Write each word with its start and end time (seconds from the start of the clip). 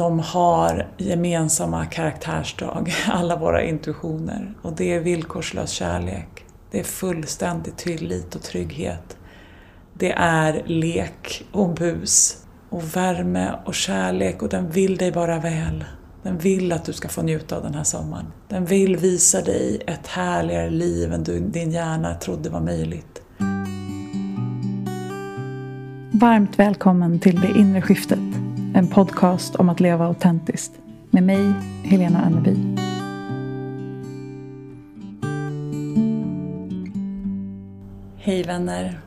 de 0.00 0.18
har 0.18 0.88
gemensamma 0.98 1.86
karaktärsdrag, 1.86 2.92
alla 3.08 3.36
våra 3.36 3.62
intuitioner. 3.62 4.54
Och 4.62 4.72
det 4.72 4.94
är 4.94 5.00
villkorslös 5.00 5.70
kärlek. 5.70 6.44
Det 6.70 6.80
är 6.80 6.84
fullständig 6.84 7.76
tillit 7.76 8.34
och 8.34 8.42
trygghet. 8.42 9.16
Det 9.94 10.12
är 10.12 10.62
lek 10.66 11.44
och 11.52 11.74
bus 11.74 12.44
och 12.68 12.96
värme 12.96 13.54
och 13.64 13.74
kärlek 13.74 14.42
och 14.42 14.48
den 14.48 14.70
vill 14.70 14.96
dig 14.96 15.12
bara 15.12 15.38
väl. 15.38 15.84
Den 16.22 16.38
vill 16.38 16.72
att 16.72 16.84
du 16.84 16.92
ska 16.92 17.08
få 17.08 17.22
njuta 17.22 17.56
av 17.56 17.62
den 17.62 17.74
här 17.74 17.84
sommaren. 17.84 18.26
Den 18.48 18.64
vill 18.64 18.96
visa 18.96 19.42
dig 19.42 19.82
ett 19.86 20.06
härligare 20.06 20.70
liv 20.70 21.12
än 21.12 21.24
du, 21.24 21.40
din 21.40 21.70
hjärna 21.70 22.14
trodde 22.14 22.50
var 22.50 22.60
möjligt. 22.60 23.22
Varmt 26.12 26.58
välkommen 26.58 27.20
till 27.20 27.40
Det 27.40 27.58
inre 27.58 27.82
skiftet. 27.82 28.29
En 28.74 28.88
podcast 28.88 29.54
om 29.56 29.68
att 29.68 29.80
leva 29.80 30.06
autentiskt. 30.06 30.72
Med 31.10 31.22
mig, 31.22 31.52
Helena 31.82 32.18
Anneby. 32.18 32.56
Hej 38.16 38.42
vänner 38.42 39.00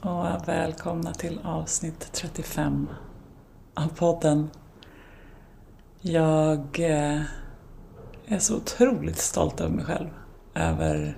och 0.00 0.48
välkomna 0.48 1.12
till 1.12 1.40
avsnitt 1.44 2.08
35 2.12 2.88
av 3.74 3.88
podden. 3.88 4.50
Jag 6.00 6.60
eh, 6.78 7.22
är 8.26 8.38
så 8.38 8.56
otroligt 8.56 9.18
stolt 9.18 9.60
över 9.60 9.74
mig 9.74 9.84
själv. 9.84 10.08
Över 10.54 11.16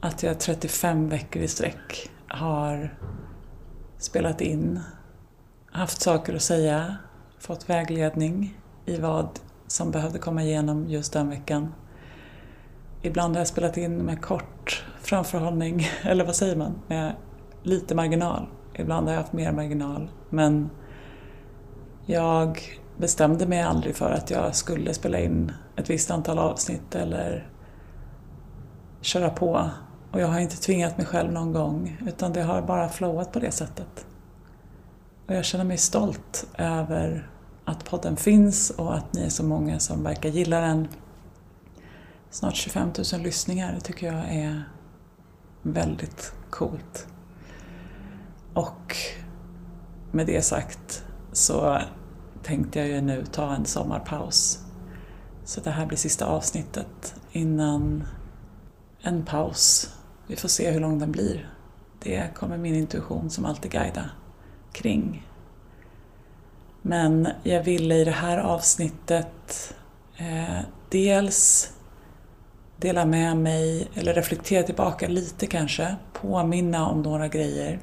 att 0.00 0.22
jag 0.22 0.40
35 0.40 1.08
veckor 1.08 1.42
i 1.42 1.48
sträck 1.48 2.10
har 2.28 2.94
spelat 3.98 4.40
in, 4.40 4.80
haft 5.76 6.02
saker 6.02 6.34
att 6.34 6.42
säga, 6.42 6.96
fått 7.38 7.70
vägledning 7.70 8.58
i 8.86 8.96
vad 8.96 9.28
som 9.66 9.90
behövde 9.90 10.18
komma 10.18 10.42
igenom 10.42 10.88
just 10.88 11.12
den 11.12 11.28
veckan. 11.28 11.74
Ibland 13.02 13.34
har 13.34 13.40
jag 13.40 13.48
spelat 13.48 13.76
in 13.76 13.96
med 13.96 14.22
kort 14.22 14.84
framförhållning, 15.00 15.88
eller 16.02 16.24
vad 16.24 16.36
säger 16.36 16.56
man, 16.56 16.74
med 16.86 17.12
lite 17.62 17.94
marginal. 17.94 18.46
Ibland 18.74 19.06
har 19.06 19.14
jag 19.14 19.20
haft 19.20 19.32
mer 19.32 19.52
marginal, 19.52 20.10
men 20.30 20.70
jag 22.06 22.60
bestämde 22.96 23.46
mig 23.46 23.62
aldrig 23.62 23.96
för 23.96 24.10
att 24.10 24.30
jag 24.30 24.54
skulle 24.54 24.94
spela 24.94 25.18
in 25.18 25.52
ett 25.76 25.90
visst 25.90 26.10
antal 26.10 26.38
avsnitt 26.38 26.94
eller 26.94 27.50
köra 29.00 29.30
på. 29.30 29.70
Och 30.12 30.20
jag 30.20 30.28
har 30.28 30.40
inte 30.40 30.56
tvingat 30.56 30.96
mig 30.96 31.06
själv 31.06 31.32
någon 31.32 31.52
gång, 31.52 31.98
utan 32.06 32.32
det 32.32 32.42
har 32.42 32.62
bara 32.62 32.88
flowat 32.88 33.32
på 33.32 33.38
det 33.38 33.50
sättet. 33.50 34.06
Och 35.26 35.34
jag 35.34 35.44
känner 35.44 35.64
mig 35.64 35.78
stolt 35.78 36.46
över 36.58 37.30
att 37.64 37.84
podden 37.84 38.16
finns 38.16 38.70
och 38.70 38.94
att 38.94 39.12
ni 39.12 39.22
är 39.22 39.28
så 39.28 39.44
många 39.44 39.78
som 39.78 40.02
verkar 40.02 40.28
gilla 40.28 40.60
den. 40.60 40.88
Snart 42.30 42.56
25 42.56 42.90
000 43.12 43.20
lyssningar, 43.22 43.72
det 43.72 43.80
tycker 43.80 44.06
jag 44.06 44.34
är 44.34 44.64
väldigt 45.62 46.32
coolt. 46.50 47.06
Och 48.54 48.96
med 50.12 50.26
det 50.26 50.42
sagt 50.42 51.04
så 51.32 51.78
tänkte 52.42 52.78
jag 52.78 52.88
ju 52.88 53.00
nu 53.00 53.24
ta 53.32 53.54
en 53.54 53.64
sommarpaus. 53.64 54.64
Så 55.44 55.60
det 55.60 55.70
här 55.70 55.86
blir 55.86 55.98
sista 55.98 56.26
avsnittet 56.26 57.14
innan 57.32 58.04
en 59.00 59.24
paus. 59.24 59.94
Vi 60.26 60.36
får 60.36 60.48
se 60.48 60.70
hur 60.70 60.80
lång 60.80 60.98
den 60.98 61.12
blir. 61.12 61.50
Det 62.02 62.34
kommer 62.34 62.58
min 62.58 62.74
intuition 62.74 63.30
som 63.30 63.44
alltid 63.44 63.70
guida 63.70 64.10
kring. 64.76 65.26
Men 66.82 67.28
jag 67.42 67.62
ville 67.62 67.94
i 67.94 68.04
det 68.04 68.10
här 68.10 68.38
avsnittet 68.38 69.74
eh, 70.16 70.60
dels 70.88 71.72
dela 72.76 73.06
med 73.06 73.36
mig, 73.36 73.88
eller 73.94 74.14
reflektera 74.14 74.62
tillbaka 74.62 75.08
lite 75.08 75.46
kanske, 75.46 75.96
påminna 76.12 76.88
om 76.88 77.02
några 77.02 77.28
grejer. 77.28 77.78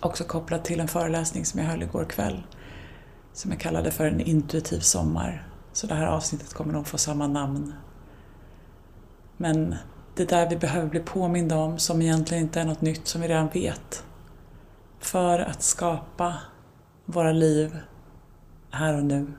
Också 0.00 0.24
kopplat 0.24 0.64
till 0.64 0.80
en 0.80 0.88
föreläsning 0.88 1.44
som 1.44 1.60
jag 1.60 1.66
höll 1.66 1.82
igår 1.82 2.04
kväll 2.04 2.42
som 3.32 3.50
jag 3.50 3.60
kallade 3.60 3.90
för 3.90 4.06
en 4.06 4.20
intuitiv 4.20 4.80
sommar. 4.80 5.48
Så 5.72 5.86
det 5.86 5.94
här 5.94 6.06
avsnittet 6.06 6.54
kommer 6.54 6.72
nog 6.72 6.86
få 6.86 6.98
samma 6.98 7.26
namn. 7.26 7.74
Men 9.36 9.74
det 10.16 10.28
där 10.28 10.50
vi 10.50 10.56
behöver 10.56 10.88
bli 10.88 11.00
påminda 11.00 11.56
om, 11.56 11.78
som 11.78 12.02
egentligen 12.02 12.42
inte 12.42 12.60
är 12.60 12.64
något 12.64 12.80
nytt, 12.80 13.06
som 13.08 13.20
vi 13.20 13.28
redan 13.28 13.48
vet. 13.48 14.04
För 15.02 15.38
att 15.38 15.62
skapa 15.62 16.34
våra 17.04 17.32
liv 17.32 17.78
här 18.70 18.96
och 18.96 19.04
nu. 19.04 19.32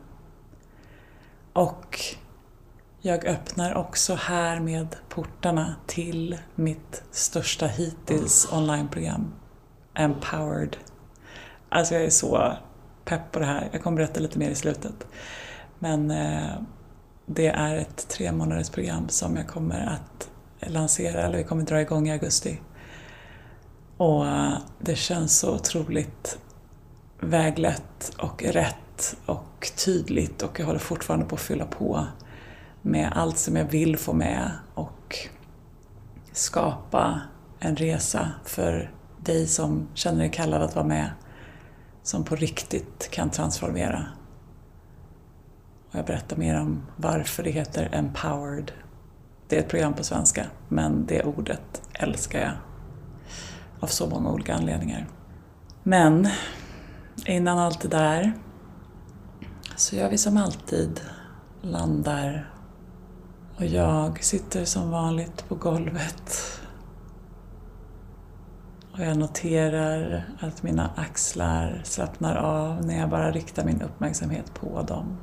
Och 1.54 2.00
jag 3.02 3.26
öppnar 3.26 3.76
också 3.76 4.16
här 4.16 4.60
med 4.60 4.96
portarna 5.10 5.76
till 5.88 6.38
mitt 6.56 7.04
största 7.12 7.68
hittills 7.68 8.48
onlineprogram, 8.52 9.34
Empowered. 9.94 10.78
Alltså 11.70 11.94
jag 11.94 12.04
är 12.04 12.10
så 12.10 12.54
pepp 13.06 13.32
på 13.32 13.40
det 13.40 13.46
här. 13.46 13.70
Jag 13.72 13.84
kommer 13.84 13.98
berätta 13.98 14.20
lite 14.20 14.40
mer 14.40 14.50
i 14.50 14.56
slutet. 14.56 15.08
Men 15.80 16.12
eh, 16.12 16.52
det 17.26 17.48
är 17.48 17.76
ett 17.76 18.08
tre 18.08 18.32
månaders 18.32 18.70
program 18.70 19.10
som 19.10 19.38
jag 19.38 19.48
kommer 19.48 19.86
att 19.86 20.30
lansera, 20.72 21.22
eller 21.22 21.38
vi 21.38 21.44
kommer 21.44 21.64
dra 21.64 21.82
igång 21.82 22.08
i 22.08 22.12
augusti. 22.12 22.62
Och 24.04 24.28
eh, 24.28 24.58
det 24.80 24.96
känns 24.96 25.40
så 25.40 25.56
otroligt 25.56 26.40
väglett 27.20 28.16
och 28.18 28.44
rätt 28.44 29.18
och 29.26 29.72
tydligt 29.86 30.42
och 30.42 30.60
jag 30.60 30.66
håller 30.66 30.80
fortfarande 30.80 31.26
på 31.26 31.36
att 31.36 31.42
fylla 31.42 31.66
på 31.66 32.06
med 32.82 33.12
allt 33.16 33.38
som 33.38 33.56
jag 33.56 33.66
vill 33.66 33.98
få 33.98 34.14
med 34.14 34.52
och 34.74 35.18
skapa 36.32 37.22
en 37.60 37.76
resa 37.76 38.32
för 38.46 38.92
dig 39.20 39.48
som 39.48 39.88
känner 39.94 40.20
dig 40.20 40.32
kallad 40.32 40.62
att 40.62 40.76
vara 40.76 40.86
med 40.86 41.10
som 42.04 42.24
på 42.24 42.36
riktigt 42.36 43.10
kan 43.12 43.30
transformera. 43.30 44.06
Och 45.90 45.96
jag 45.96 46.06
berättar 46.06 46.38
mer 46.38 46.60
om 46.60 46.86
varför 46.96 47.44
det 47.44 47.52
heter 47.52 47.90
Empowered. 47.92 48.72
Det 49.48 49.56
är 49.56 49.60
ett 49.60 49.70
program 49.70 49.94
på 49.94 50.04
svenska, 50.04 50.46
men 50.70 51.06
det 51.06 51.24
ordet 51.24 51.82
älskar 51.94 52.40
jag 52.40 52.54
av 53.84 53.88
så 53.88 54.10
många 54.10 54.32
olika 54.32 54.56
anledningar. 54.56 55.08
Men 55.84 56.28
innan 57.26 57.60
allt 57.60 57.82
det 57.82 57.88
där 57.88 58.34
så 59.76 59.96
gör 59.96 60.10
vi 60.10 60.18
som 60.18 60.38
alltid, 60.38 61.02
landar 61.62 62.50
och 63.56 63.66
jag 63.66 64.24
sitter 64.24 64.66
som 64.66 64.92
vanligt 64.92 65.50
på 65.50 65.56
golvet 65.56 66.60
och 68.94 69.00
jag 69.00 69.18
noterar 69.18 70.26
att 70.40 70.64
mina 70.64 70.90
axlar 70.96 71.82
slappnar 71.84 72.36
av 72.36 72.86
när 72.86 73.00
jag 73.00 73.10
bara 73.10 73.32
riktar 73.32 73.66
min 73.66 73.82
uppmärksamhet 73.82 74.54
på 74.54 74.82
dem. 74.82 75.18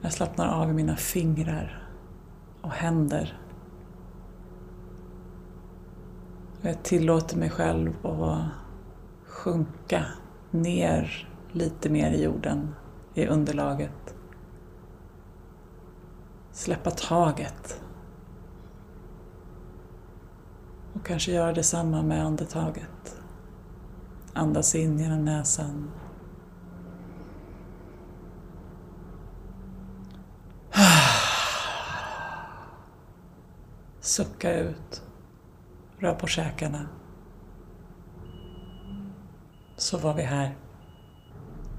Jag 0.00 0.12
slappnar 0.12 0.48
av 0.48 0.70
i 0.70 0.72
mina 0.72 0.96
fingrar 0.96 1.88
och 2.60 2.70
händer. 2.70 3.38
Och 6.52 6.53
jag 6.68 6.82
tillåter 6.82 7.36
mig 7.36 7.50
själv 7.50 8.06
att 8.06 8.42
sjunka 9.26 10.04
ner 10.50 11.28
lite 11.52 11.90
mer 11.90 12.10
i 12.10 12.22
jorden, 12.22 12.74
i 13.14 13.26
underlaget. 13.26 14.14
Släppa 16.52 16.90
taget 16.90 17.80
Och 20.94 21.06
kanske 21.06 21.32
göra 21.32 21.52
detsamma 21.52 22.02
med 22.02 22.24
andetaget. 22.26 23.22
Andas 24.32 24.74
in 24.74 24.98
genom 24.98 25.24
näsan. 25.24 25.90
Sucka 34.00 34.58
ut. 34.58 35.02
Rör 36.04 36.14
på 36.14 36.26
käkarna. 36.26 36.86
Så 39.76 39.98
var 39.98 40.14
vi 40.14 40.22
här. 40.22 40.56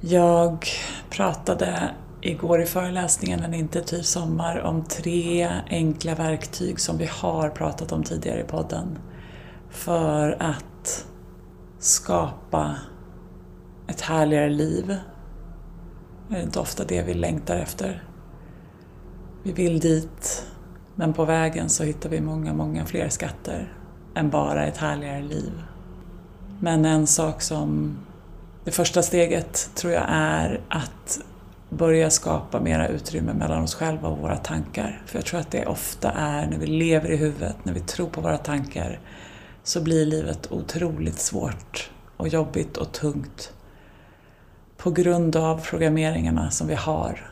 Jag 0.01 0.68
pratade 1.10 1.92
igår 2.22 2.62
i 2.62 2.66
föreläsningen 2.66 3.39
En 3.39 3.54
intensiv 3.54 4.01
sommar 4.01 4.60
om 4.60 4.83
tre 4.83 5.50
enkla 5.69 6.16
verktyg 6.16 6.80
som 6.80 6.98
vi 6.98 7.06
har 7.06 7.50
pratat 7.50 7.92
om 7.92 8.04
tidigare 8.04 8.42
i 8.42 8.44
podden 8.44 8.98
för 9.69 10.38
att 10.39 11.06
skapa 11.80 12.75
ett 13.88 14.01
härligare 14.01 14.50
liv. 14.50 14.95
Det 16.30 16.38
är 16.38 16.42
inte 16.42 16.60
ofta 16.60 16.83
det 16.83 17.01
vi 17.01 17.13
längtar 17.13 17.56
efter. 17.57 18.04
Vi 19.44 19.51
vill 19.51 19.80
dit, 19.80 20.48
men 20.95 21.13
på 21.13 21.25
vägen 21.25 21.69
så 21.69 21.83
hittar 21.83 22.10
vi 22.10 22.22
många, 22.22 22.54
många 22.54 22.86
fler 22.86 23.10
skatter 23.10 23.75
än 24.15 24.29
bara 24.29 24.65
ett 24.65 24.77
härligare 24.77 25.21
liv. 25.21 25.63
Men 26.59 26.85
en 26.85 27.07
sak 27.07 27.41
som 27.41 27.97
Det 28.63 28.71
första 28.71 29.01
steget 29.01 29.69
tror 29.75 29.94
jag 29.94 30.06
är 30.07 30.62
att 30.69 31.19
börja 31.69 32.09
skapa 32.09 32.59
mera 32.59 32.88
utrymme 32.88 33.33
mellan 33.33 33.63
oss 33.63 33.75
själva 33.75 34.09
och 34.09 34.17
våra 34.17 34.38
tankar. 34.38 35.01
För 35.06 35.17
jag 35.17 35.25
tror 35.25 35.39
att 35.39 35.51
det 35.51 35.65
ofta 35.65 36.12
är 36.12 36.47
när 36.47 36.57
vi 36.57 36.67
lever 36.67 37.12
i 37.12 37.15
huvudet, 37.15 37.56
när 37.63 37.73
vi 37.73 37.79
tror 37.79 38.09
på 38.09 38.21
våra 38.21 38.38
tankar, 38.38 39.00
så 39.63 39.81
blir 39.81 40.06
livet 40.06 40.51
otroligt 40.51 41.19
svårt 41.19 41.91
och 42.17 42.27
jobbigt 42.27 42.77
och 42.77 42.91
tungt. 42.91 43.53
På 44.77 44.91
grund 44.91 45.35
av 45.35 45.62
programmeringarna 45.62 46.51
som 46.51 46.67
vi 46.67 46.75
har. 46.75 47.31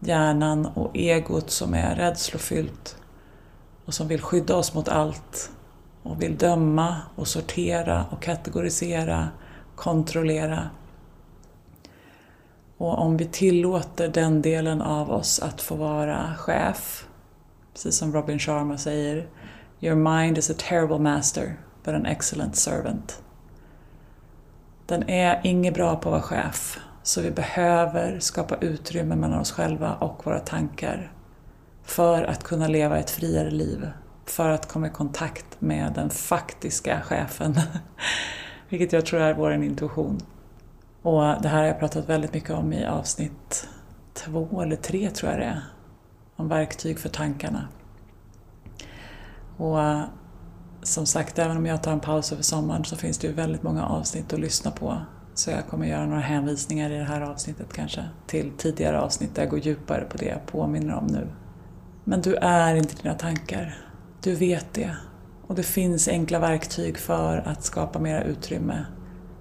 Hjärnan 0.00 0.66
och 0.66 0.96
egot 0.96 1.50
som 1.50 1.74
är 1.74 1.96
rädslofyllt 1.96 2.96
och 3.86 3.94
som 3.94 4.08
vill 4.08 4.22
skydda 4.22 4.56
oss 4.56 4.74
mot 4.74 4.88
allt 4.88 5.50
och 6.02 6.22
vill 6.22 6.38
döma 6.38 6.96
och 7.14 7.28
sortera 7.28 8.04
och 8.10 8.22
kategorisera, 8.22 9.28
kontrollera. 9.76 10.70
Och 12.76 12.98
om 12.98 13.16
vi 13.16 13.24
tillåter 13.24 14.08
den 14.08 14.42
delen 14.42 14.82
av 14.82 15.10
oss 15.10 15.40
att 15.40 15.60
få 15.60 15.74
vara 15.74 16.34
chef, 16.38 17.06
precis 17.72 17.96
som 17.96 18.12
Robin 18.12 18.38
Sharma 18.38 18.78
säger, 18.78 19.28
Your 19.80 19.94
mind 19.94 20.38
is 20.38 20.50
a 20.50 20.54
terrible 20.58 20.98
master, 20.98 21.56
but 21.84 21.94
an 21.94 22.06
excellent 22.06 22.56
servant. 22.56 23.22
Den 24.86 25.08
är 25.08 25.40
inget 25.44 25.74
bra 25.74 25.96
på 25.96 26.08
att 26.08 26.12
vara 26.12 26.22
chef, 26.22 26.78
så 27.02 27.20
vi 27.20 27.30
behöver 27.30 28.20
skapa 28.20 28.56
utrymme 28.56 29.16
mellan 29.16 29.40
oss 29.40 29.52
själva 29.52 29.94
och 29.94 30.26
våra 30.26 30.40
tankar 30.40 31.12
för 31.86 32.22
att 32.22 32.44
kunna 32.44 32.68
leva 32.68 32.98
ett 32.98 33.10
friare 33.10 33.50
liv, 33.50 33.88
för 34.24 34.48
att 34.48 34.68
komma 34.68 34.86
i 34.86 34.90
kontakt 34.90 35.60
med 35.60 35.92
den 35.94 36.10
faktiska 36.10 37.00
chefen, 37.00 37.60
vilket 38.68 38.92
jag 38.92 39.06
tror 39.06 39.20
är 39.20 39.34
vår 39.34 39.52
intuition. 39.52 40.20
Och 41.02 41.22
det 41.42 41.48
här 41.48 41.58
har 41.58 41.64
jag 41.64 41.78
pratat 41.78 42.08
väldigt 42.08 42.34
mycket 42.34 42.50
om 42.50 42.72
i 42.72 42.86
avsnitt 42.86 43.68
två 44.14 44.62
eller 44.62 44.76
tre 44.76 45.10
tror 45.10 45.30
jag 45.30 45.40
det 45.40 45.46
är, 45.46 45.62
om 46.36 46.48
verktyg 46.48 46.98
för 46.98 47.08
tankarna. 47.08 47.68
Och 49.56 49.78
som 50.82 51.06
sagt, 51.06 51.38
även 51.38 51.56
om 51.56 51.66
jag 51.66 51.82
tar 51.82 51.92
en 51.92 52.00
paus 52.00 52.32
över 52.32 52.42
sommaren 52.42 52.84
så 52.84 52.96
finns 52.96 53.18
det 53.18 53.26
ju 53.26 53.32
väldigt 53.32 53.62
många 53.62 53.86
avsnitt 53.86 54.32
att 54.32 54.40
lyssna 54.40 54.70
på. 54.70 54.96
Så 55.34 55.50
jag 55.50 55.66
kommer 55.66 55.86
göra 55.86 56.06
några 56.06 56.20
hänvisningar 56.20 56.90
i 56.90 56.98
det 56.98 57.04
här 57.04 57.20
avsnittet 57.20 57.72
kanske 57.72 58.04
till 58.26 58.52
tidigare 58.58 59.00
avsnitt 59.00 59.34
där 59.34 59.42
jag 59.42 59.50
går 59.50 59.58
djupare 59.58 60.04
på 60.04 60.16
det 60.16 60.26
jag 60.26 60.46
påminner 60.46 60.94
om 60.94 61.06
nu. 61.06 61.28
Men 62.08 62.20
du 62.20 62.34
är 62.34 62.74
inte 62.74 63.02
dina 63.02 63.14
tankar. 63.14 63.78
Du 64.22 64.34
vet 64.34 64.74
det. 64.74 64.96
Och 65.46 65.54
det 65.54 65.62
finns 65.62 66.08
enkla 66.08 66.38
verktyg 66.38 66.98
för 66.98 67.42
att 67.46 67.64
skapa 67.64 67.98
mera 67.98 68.22
utrymme. 68.22 68.86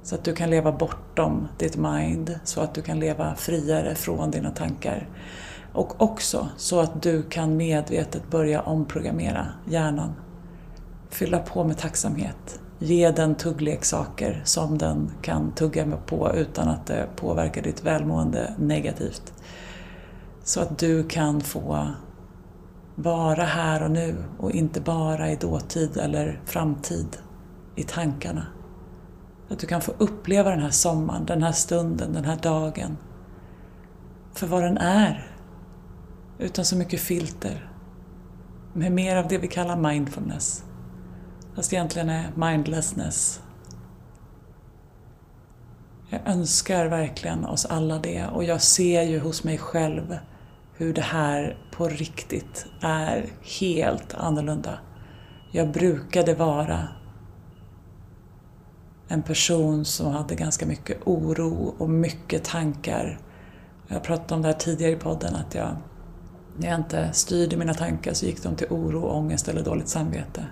Så 0.03 0.15
att 0.15 0.23
du 0.23 0.33
kan 0.33 0.49
leva 0.49 0.71
bortom 0.71 1.47
ditt 1.57 1.77
mind, 1.77 2.39
så 2.43 2.61
att 2.61 2.73
du 2.73 2.81
kan 2.81 2.99
leva 2.99 3.35
friare 3.35 3.95
från 3.95 4.31
dina 4.31 4.51
tankar. 4.51 5.09
Och 5.73 6.01
också 6.01 6.47
så 6.57 6.79
att 6.79 7.01
du 7.01 7.23
kan 7.23 7.57
medvetet 7.57 8.29
börja 8.29 8.61
omprogrammera 8.61 9.47
hjärnan. 9.69 10.13
Fylla 11.09 11.39
på 11.39 11.63
med 11.63 11.77
tacksamhet. 11.77 12.59
Ge 12.79 13.11
den 13.11 13.35
tuggleksaker 13.35 14.41
som 14.45 14.77
den 14.77 15.11
kan 15.21 15.51
tugga 15.51 15.85
på 16.05 16.31
utan 16.35 16.67
att 16.67 16.85
det 16.87 17.07
påverkar 17.15 17.61
ditt 17.61 17.83
välmående 17.83 18.53
negativt. 18.57 19.33
Så 20.43 20.61
att 20.61 20.77
du 20.77 21.07
kan 21.07 21.41
få 21.41 21.87
vara 22.95 23.43
här 23.43 23.83
och 23.83 23.91
nu 23.91 24.23
och 24.39 24.51
inte 24.51 24.81
bara 24.81 25.31
i 25.31 25.35
dåtid 25.35 25.97
eller 25.97 26.41
framtid 26.45 27.17
i 27.75 27.83
tankarna. 27.83 28.47
Att 29.49 29.59
du 29.59 29.67
kan 29.67 29.81
få 29.81 29.93
uppleva 29.97 30.49
den 30.49 30.59
här 30.59 30.69
sommaren, 30.69 31.25
den 31.25 31.43
här 31.43 31.51
stunden, 31.51 32.13
den 32.13 32.25
här 32.25 32.37
dagen 32.41 32.97
för 34.33 34.47
vad 34.47 34.63
den 34.63 34.77
är 34.77 35.31
utan 36.39 36.65
så 36.65 36.77
mycket 36.77 36.99
filter. 36.99 37.71
Med 38.73 38.91
mer 38.91 39.15
av 39.15 39.27
det 39.27 39.37
vi 39.37 39.47
kallar 39.47 39.77
mindfulness. 39.77 40.63
Fast 41.55 41.73
egentligen 41.73 42.09
är 42.09 42.31
mindlessness. 42.35 43.41
Jag 46.09 46.21
önskar 46.27 46.85
verkligen 46.85 47.45
oss 47.45 47.65
alla 47.65 47.99
det 47.99 48.27
och 48.27 48.43
jag 48.43 48.61
ser 48.61 49.01
ju 49.01 49.19
hos 49.19 49.43
mig 49.43 49.57
själv 49.57 50.17
hur 50.73 50.93
det 50.93 51.01
här 51.01 51.57
på 51.77 51.87
riktigt 51.87 52.65
är 52.81 53.25
helt 53.59 54.13
annorlunda. 54.13 54.79
Jag 55.51 55.71
brukade 55.71 56.33
vara 56.33 56.87
en 59.07 59.23
person 59.23 59.85
som 59.85 60.11
hade 60.11 60.35
ganska 60.35 60.65
mycket 60.65 60.97
oro 61.05 61.75
och 61.77 61.89
mycket 61.89 62.43
tankar. 62.43 63.19
Jag 63.87 64.03
pratade 64.03 64.35
om 64.35 64.41
det 64.41 64.47
här 64.47 64.55
tidigare 64.55 64.91
i 64.91 64.95
podden, 64.95 65.35
att 65.35 65.55
jag 65.55 65.77
när 66.57 66.67
jag 66.67 66.79
inte 66.79 67.13
styrde 67.13 67.57
mina 67.57 67.73
tankar 67.73 68.13
så 68.13 68.25
gick 68.25 68.43
de 68.43 68.55
till 68.55 68.67
oro, 68.69 69.05
ångest 69.05 69.47
eller 69.47 69.63
dåligt 69.63 69.87
samvete. 69.87 70.45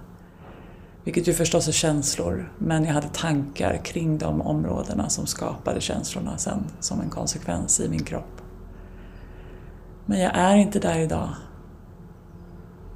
Vilket 1.04 1.28
ju 1.28 1.34
förstås 1.34 1.68
är 1.68 1.72
känslor, 1.72 2.54
men 2.58 2.86
jag 2.86 2.94
hade 2.94 3.08
tankar 3.08 3.78
kring 3.84 4.18
de 4.18 4.42
områdena 4.42 5.10
som 5.10 5.26
skapade 5.26 5.82
känslorna 5.82 6.38
sen 6.38 6.64
som 6.80 7.02
en 7.02 7.10
konsekvens 7.10 7.80
i 7.80 7.90
min 7.90 8.04
kropp. 8.04 8.43
Men 10.06 10.20
jag 10.20 10.32
är 10.36 10.56
inte 10.56 10.80
där 10.80 11.00
idag. 11.00 11.30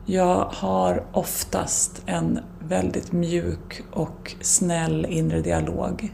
Jag 0.05 0.45
har 0.45 1.03
oftast 1.11 2.03
en 2.05 2.39
väldigt 2.59 3.11
mjuk 3.11 3.81
och 3.91 4.35
snäll 4.41 5.05
inre 5.09 5.41
dialog. 5.41 6.13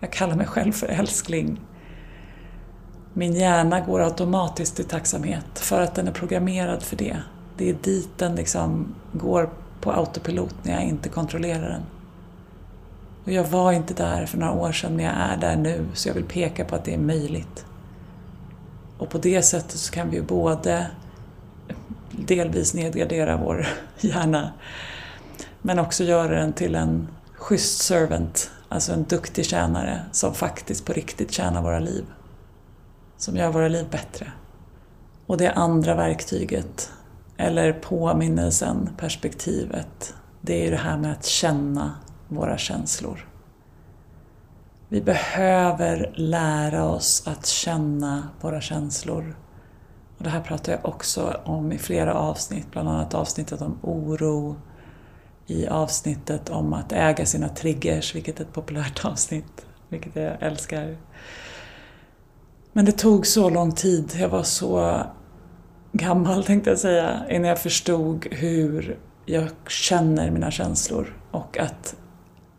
Jag 0.00 0.12
kallar 0.12 0.36
mig 0.36 0.46
själv 0.46 0.72
för 0.72 0.86
älskling 0.86 1.60
min 3.14 3.32
hjärna 3.32 3.80
går 3.80 4.00
automatiskt 4.00 4.76
till 4.76 4.84
tacksamhet 4.84 5.58
för 5.58 5.80
att 5.80 5.94
den 5.94 6.08
är 6.08 6.12
programmerad 6.12 6.82
för 6.82 6.96
det. 6.96 7.16
Det 7.56 7.70
är 7.70 7.76
dit 7.82 8.08
den 8.16 8.34
liksom 8.34 8.94
går 9.12 9.50
på 9.80 9.92
autopilot 9.92 10.54
när 10.62 10.72
jag 10.72 10.82
inte 10.82 11.08
kontrollerar 11.08 11.68
den. 11.68 11.82
Och 13.24 13.32
jag 13.32 13.44
var 13.44 13.72
inte 13.72 13.94
där 13.94 14.26
för 14.26 14.38
några 14.38 14.52
år 14.52 14.72
sedan 14.72 14.96
men 14.96 15.04
jag 15.04 15.14
är 15.14 15.36
där 15.36 15.56
nu 15.56 15.86
så 15.94 16.08
jag 16.08 16.14
vill 16.14 16.24
peka 16.24 16.64
på 16.64 16.74
att 16.74 16.84
det 16.84 16.94
är 16.94 16.98
möjligt. 16.98 17.66
Och 19.02 19.10
på 19.10 19.18
det 19.18 19.42
sättet 19.42 19.78
så 19.78 19.92
kan 19.92 20.10
vi 20.10 20.16
ju 20.16 20.22
både 20.22 20.90
delvis 22.10 22.74
nedgradera 22.74 23.36
vår 23.36 23.66
hjärna 24.00 24.52
men 25.62 25.78
också 25.78 26.04
göra 26.04 26.40
den 26.40 26.52
till 26.52 26.74
en 26.74 27.08
schysst 27.34 27.82
servant, 27.82 28.50
alltså 28.68 28.92
en 28.92 29.04
duktig 29.04 29.46
tjänare 29.46 30.00
som 30.12 30.34
faktiskt 30.34 30.86
på 30.86 30.92
riktigt 30.92 31.32
tjänar 31.32 31.62
våra 31.62 31.78
liv 31.78 32.04
som 33.16 33.36
gör 33.36 33.50
våra 33.50 33.68
liv 33.68 33.86
bättre. 33.90 34.32
Och 35.26 35.36
det 35.36 35.50
andra 35.52 35.94
verktyget, 35.94 36.90
eller 37.36 37.72
påminnelsen, 37.72 38.90
perspektivet, 38.98 40.14
det 40.40 40.60
är 40.60 40.64
ju 40.64 40.70
det 40.70 40.76
här 40.76 40.98
med 40.98 41.12
att 41.12 41.24
känna 41.24 41.94
våra 42.28 42.58
känslor. 42.58 43.28
Vi 44.92 45.00
behöver 45.00 46.12
lära 46.14 46.84
oss 46.84 47.22
att 47.26 47.46
känna 47.46 48.28
våra 48.40 48.60
känslor. 48.60 49.36
Och 50.18 50.24
det 50.24 50.30
här 50.30 50.40
pratar 50.40 50.72
jag 50.72 50.84
också 50.84 51.40
om 51.44 51.72
i 51.72 51.78
flera 51.78 52.14
avsnitt, 52.14 52.66
bland 52.70 52.88
annat 52.88 53.14
avsnittet 53.14 53.62
om 53.62 53.78
oro, 53.82 54.56
i 55.46 55.66
avsnittet 55.66 56.50
om 56.50 56.72
att 56.72 56.92
äga 56.92 57.26
sina 57.26 57.48
triggers, 57.48 58.14
vilket 58.14 58.40
är 58.40 58.44
ett 58.44 58.52
populärt 58.52 59.04
avsnitt, 59.04 59.66
vilket 59.88 60.16
jag 60.16 60.42
älskar. 60.42 60.96
Men 62.72 62.84
det 62.84 62.92
tog 62.92 63.26
så 63.26 63.50
lång 63.50 63.72
tid, 63.72 64.16
jag 64.20 64.28
var 64.28 64.42
så 64.42 65.00
gammal 65.92 66.44
tänkte 66.46 66.70
jag 66.70 66.78
säga, 66.78 67.22
innan 67.30 67.48
jag 67.48 67.58
förstod 67.58 68.26
hur 68.30 68.98
jag 69.26 69.48
känner 69.68 70.30
mina 70.30 70.50
känslor 70.50 71.16
och 71.30 71.58
att, 71.58 71.96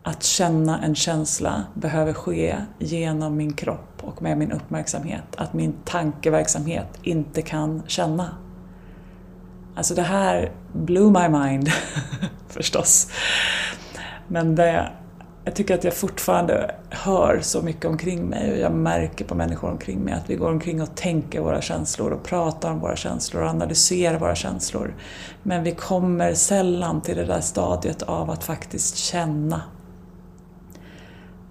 att 0.06 0.22
känna 0.22 0.82
en 0.82 0.94
känsla 0.94 1.64
behöver 1.74 2.12
ske 2.12 2.56
genom 2.78 3.36
min 3.36 3.52
kropp 3.52 4.00
och 4.00 4.22
med 4.22 4.38
min 4.38 4.52
uppmärksamhet. 4.52 5.24
Att 5.36 5.52
min 5.52 5.74
tankeverksamhet 5.84 6.88
inte 7.02 7.42
kan 7.42 7.82
känna. 7.86 8.30
Alltså 9.74 9.94
det 9.94 10.02
här 10.02 10.52
blew 10.72 11.10
my 11.12 11.38
mind, 11.38 11.68
förstås. 12.48 13.10
Men 14.28 14.54
det, 14.54 14.92
jag 15.44 15.54
tycker 15.54 15.74
att 15.74 15.84
jag 15.84 15.94
fortfarande 15.94 16.74
hör 16.90 17.40
så 17.42 17.62
mycket 17.62 17.84
omkring 17.84 18.24
mig 18.24 18.52
och 18.52 18.58
jag 18.58 18.72
märker 18.72 19.24
på 19.24 19.34
människor 19.34 19.70
omkring 19.70 20.00
mig 20.00 20.14
att 20.14 20.30
vi 20.30 20.36
går 20.36 20.50
omkring 20.50 20.82
och 20.82 20.94
tänker 20.94 21.40
våra 21.40 21.60
känslor 21.60 22.10
och 22.10 22.24
pratar 22.24 22.70
om 22.70 22.80
våra 22.80 22.96
känslor 22.96 23.42
och 23.42 23.48
analyserar 23.48 24.18
våra 24.18 24.34
känslor. 24.34 24.94
Men 25.42 25.62
vi 25.62 25.72
kommer 25.72 26.34
sällan 26.34 27.00
till 27.00 27.16
det 27.16 27.24
där 27.24 27.40
stadiet 27.40 28.02
av 28.02 28.30
att 28.30 28.44
faktiskt 28.44 28.96
känna. 28.96 29.62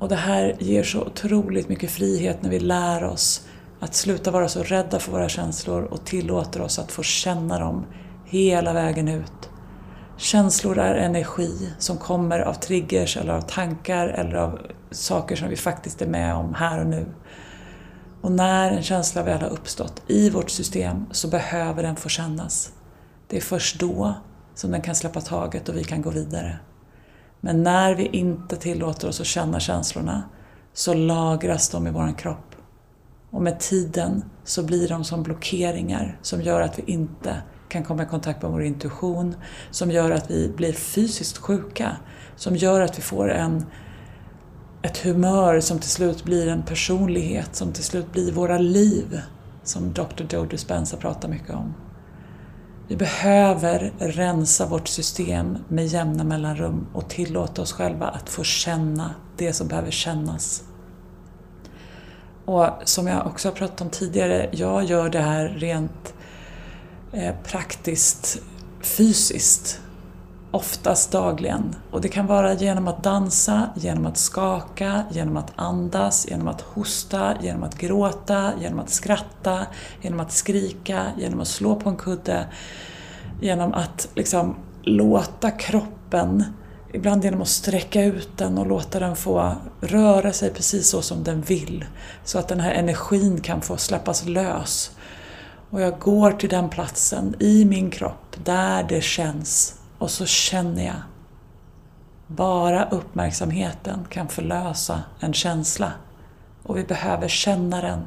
Och 0.03 0.09
det 0.09 0.15
här 0.15 0.55
ger 0.59 0.83
så 0.83 1.01
otroligt 1.01 1.69
mycket 1.69 1.91
frihet 1.91 2.41
när 2.41 2.49
vi 2.49 2.59
lär 2.59 3.03
oss 3.03 3.47
att 3.79 3.95
sluta 3.95 4.31
vara 4.31 4.47
så 4.47 4.63
rädda 4.63 4.99
för 4.99 5.11
våra 5.11 5.29
känslor 5.29 5.83
och 5.83 6.05
tillåter 6.05 6.61
oss 6.61 6.79
att 6.79 6.91
få 6.91 7.03
känna 7.03 7.59
dem 7.59 7.85
hela 8.25 8.73
vägen 8.73 9.07
ut. 9.07 9.49
Känslor 10.17 10.77
är 10.77 10.95
energi 10.95 11.69
som 11.79 11.97
kommer 11.97 12.39
av 12.39 12.53
triggers 12.53 13.17
eller 13.17 13.33
av 13.33 13.41
tankar 13.41 14.07
eller 14.07 14.35
av 14.35 14.59
saker 14.91 15.35
som 15.35 15.49
vi 15.49 15.55
faktiskt 15.55 16.01
är 16.01 16.07
med 16.07 16.35
om 16.35 16.53
här 16.53 16.79
och 16.79 16.87
nu. 16.87 17.05
Och 18.21 18.31
när 18.31 18.71
en 18.71 18.83
känsla 18.83 19.23
väl 19.23 19.41
har 19.41 19.49
uppstått 19.49 20.01
i 20.07 20.29
vårt 20.29 20.49
system 20.49 21.05
så 21.11 21.27
behöver 21.27 21.83
den 21.83 21.95
få 21.95 22.09
kännas. 22.09 22.71
Det 23.27 23.37
är 23.37 23.41
först 23.41 23.79
då 23.79 24.13
som 24.55 24.71
den 24.71 24.81
kan 24.81 24.95
släppa 24.95 25.21
taget 25.21 25.69
och 25.69 25.77
vi 25.77 25.83
kan 25.83 26.01
gå 26.01 26.09
vidare. 26.09 26.59
Men 27.45 27.63
när 27.63 27.95
vi 27.95 28.05
inte 28.05 28.55
tillåter 28.55 29.07
oss 29.07 29.21
att 29.21 29.27
känna 29.27 29.59
känslorna 29.59 30.23
så 30.73 30.93
lagras 30.93 31.69
de 31.69 31.87
i 31.87 31.91
vår 31.91 32.17
kropp. 32.17 32.55
Och 33.29 33.41
med 33.41 33.59
tiden 33.59 34.23
så 34.43 34.63
blir 34.63 34.87
de 34.87 35.03
som 35.03 35.23
blockeringar 35.23 36.19
som 36.21 36.41
gör 36.41 36.61
att 36.61 36.79
vi 36.79 36.83
inte 36.91 37.41
kan 37.69 37.83
komma 37.83 38.03
i 38.03 38.05
kontakt 38.05 38.41
med 38.41 38.51
vår 38.51 38.63
intuition, 38.63 39.35
som 39.71 39.91
gör 39.91 40.11
att 40.11 40.31
vi 40.31 40.49
blir 40.49 40.73
fysiskt 40.73 41.37
sjuka, 41.37 41.97
som 42.35 42.55
gör 42.55 42.81
att 42.81 42.97
vi 42.97 43.01
får 43.01 43.31
en, 43.31 43.65
ett 44.81 44.97
humör 44.97 45.59
som 45.59 45.79
till 45.79 45.89
slut 45.89 46.23
blir 46.23 46.47
en 46.47 46.63
personlighet, 46.63 47.55
som 47.55 47.73
till 47.73 47.83
slut 47.83 48.11
blir 48.11 48.31
våra 48.31 48.57
liv, 48.57 49.21
som 49.63 49.93
Dr. 49.93 50.23
Joe 50.29 50.45
Dispenza 50.45 50.97
pratar 50.97 51.29
mycket 51.29 51.55
om. 51.55 51.73
Vi 52.87 52.95
behöver 52.95 53.93
rensa 53.99 54.65
vårt 54.65 54.87
system 54.87 55.57
med 55.67 55.87
jämna 55.87 56.23
mellanrum 56.23 56.87
och 56.93 57.09
tillåta 57.09 57.61
oss 57.61 57.73
själva 57.73 58.07
att 58.07 58.29
få 58.29 58.43
känna 58.43 59.15
det 59.37 59.53
som 59.53 59.67
behöver 59.67 59.91
kännas. 59.91 60.63
Och 62.45 62.67
som 62.83 63.07
jag 63.07 63.27
också 63.27 63.47
har 63.47 63.55
pratat 63.55 63.81
om 63.81 63.89
tidigare, 63.89 64.49
jag 64.51 64.83
gör 64.83 65.09
det 65.09 65.21
här 65.21 65.47
rent 65.47 66.13
eh, 67.11 67.35
praktiskt 67.43 68.41
fysiskt. 68.81 69.81
Oftast 70.53 71.11
dagligen. 71.11 71.75
Och 71.91 72.01
det 72.01 72.07
kan 72.07 72.27
vara 72.27 72.53
genom 72.53 72.87
att 72.87 73.03
dansa, 73.03 73.69
genom 73.75 74.05
att 74.05 74.17
skaka, 74.17 75.03
genom 75.11 75.37
att 75.37 75.51
andas, 75.55 76.27
genom 76.29 76.47
att 76.47 76.61
hosta, 76.61 77.33
genom 77.41 77.63
att 77.63 77.77
gråta, 77.77 78.51
genom 78.61 78.79
att 78.79 78.89
skratta, 78.89 79.65
genom 80.01 80.19
att 80.19 80.31
skrika, 80.31 81.05
genom 81.17 81.41
att 81.41 81.47
slå 81.47 81.75
på 81.75 81.89
en 81.89 81.95
kudde. 81.95 82.47
Genom 83.41 83.73
att 83.73 84.07
liksom 84.15 84.55
låta 84.81 85.51
kroppen, 85.51 86.43
ibland 86.93 87.23
genom 87.23 87.41
att 87.41 87.47
sträcka 87.47 88.03
ut 88.03 88.37
den 88.37 88.57
och 88.57 88.67
låta 88.67 88.99
den 88.99 89.15
få 89.15 89.55
röra 89.81 90.33
sig 90.33 90.49
precis 90.49 90.89
så 90.89 91.01
som 91.01 91.23
den 91.23 91.41
vill. 91.41 91.85
Så 92.23 92.39
att 92.39 92.47
den 92.47 92.59
här 92.59 92.71
energin 92.71 93.41
kan 93.41 93.61
få 93.61 93.77
släppas 93.77 94.25
lös. 94.25 94.91
Och 95.69 95.81
jag 95.81 95.99
går 95.99 96.31
till 96.31 96.49
den 96.49 96.69
platsen 96.69 97.35
i 97.39 97.65
min 97.65 97.91
kropp 97.91 98.35
där 98.43 98.83
det 98.89 99.01
känns 99.01 99.79
och 100.03 100.11
så 100.11 100.25
känner 100.25 100.85
jag. 100.85 101.01
Bara 102.27 102.89
uppmärksamheten 102.89 104.05
kan 104.09 104.27
förlösa 104.27 105.03
en 105.19 105.33
känsla 105.33 105.91
och 106.63 106.77
vi 106.77 106.83
behöver 106.83 107.27
känna 107.27 107.81
den. 107.81 108.01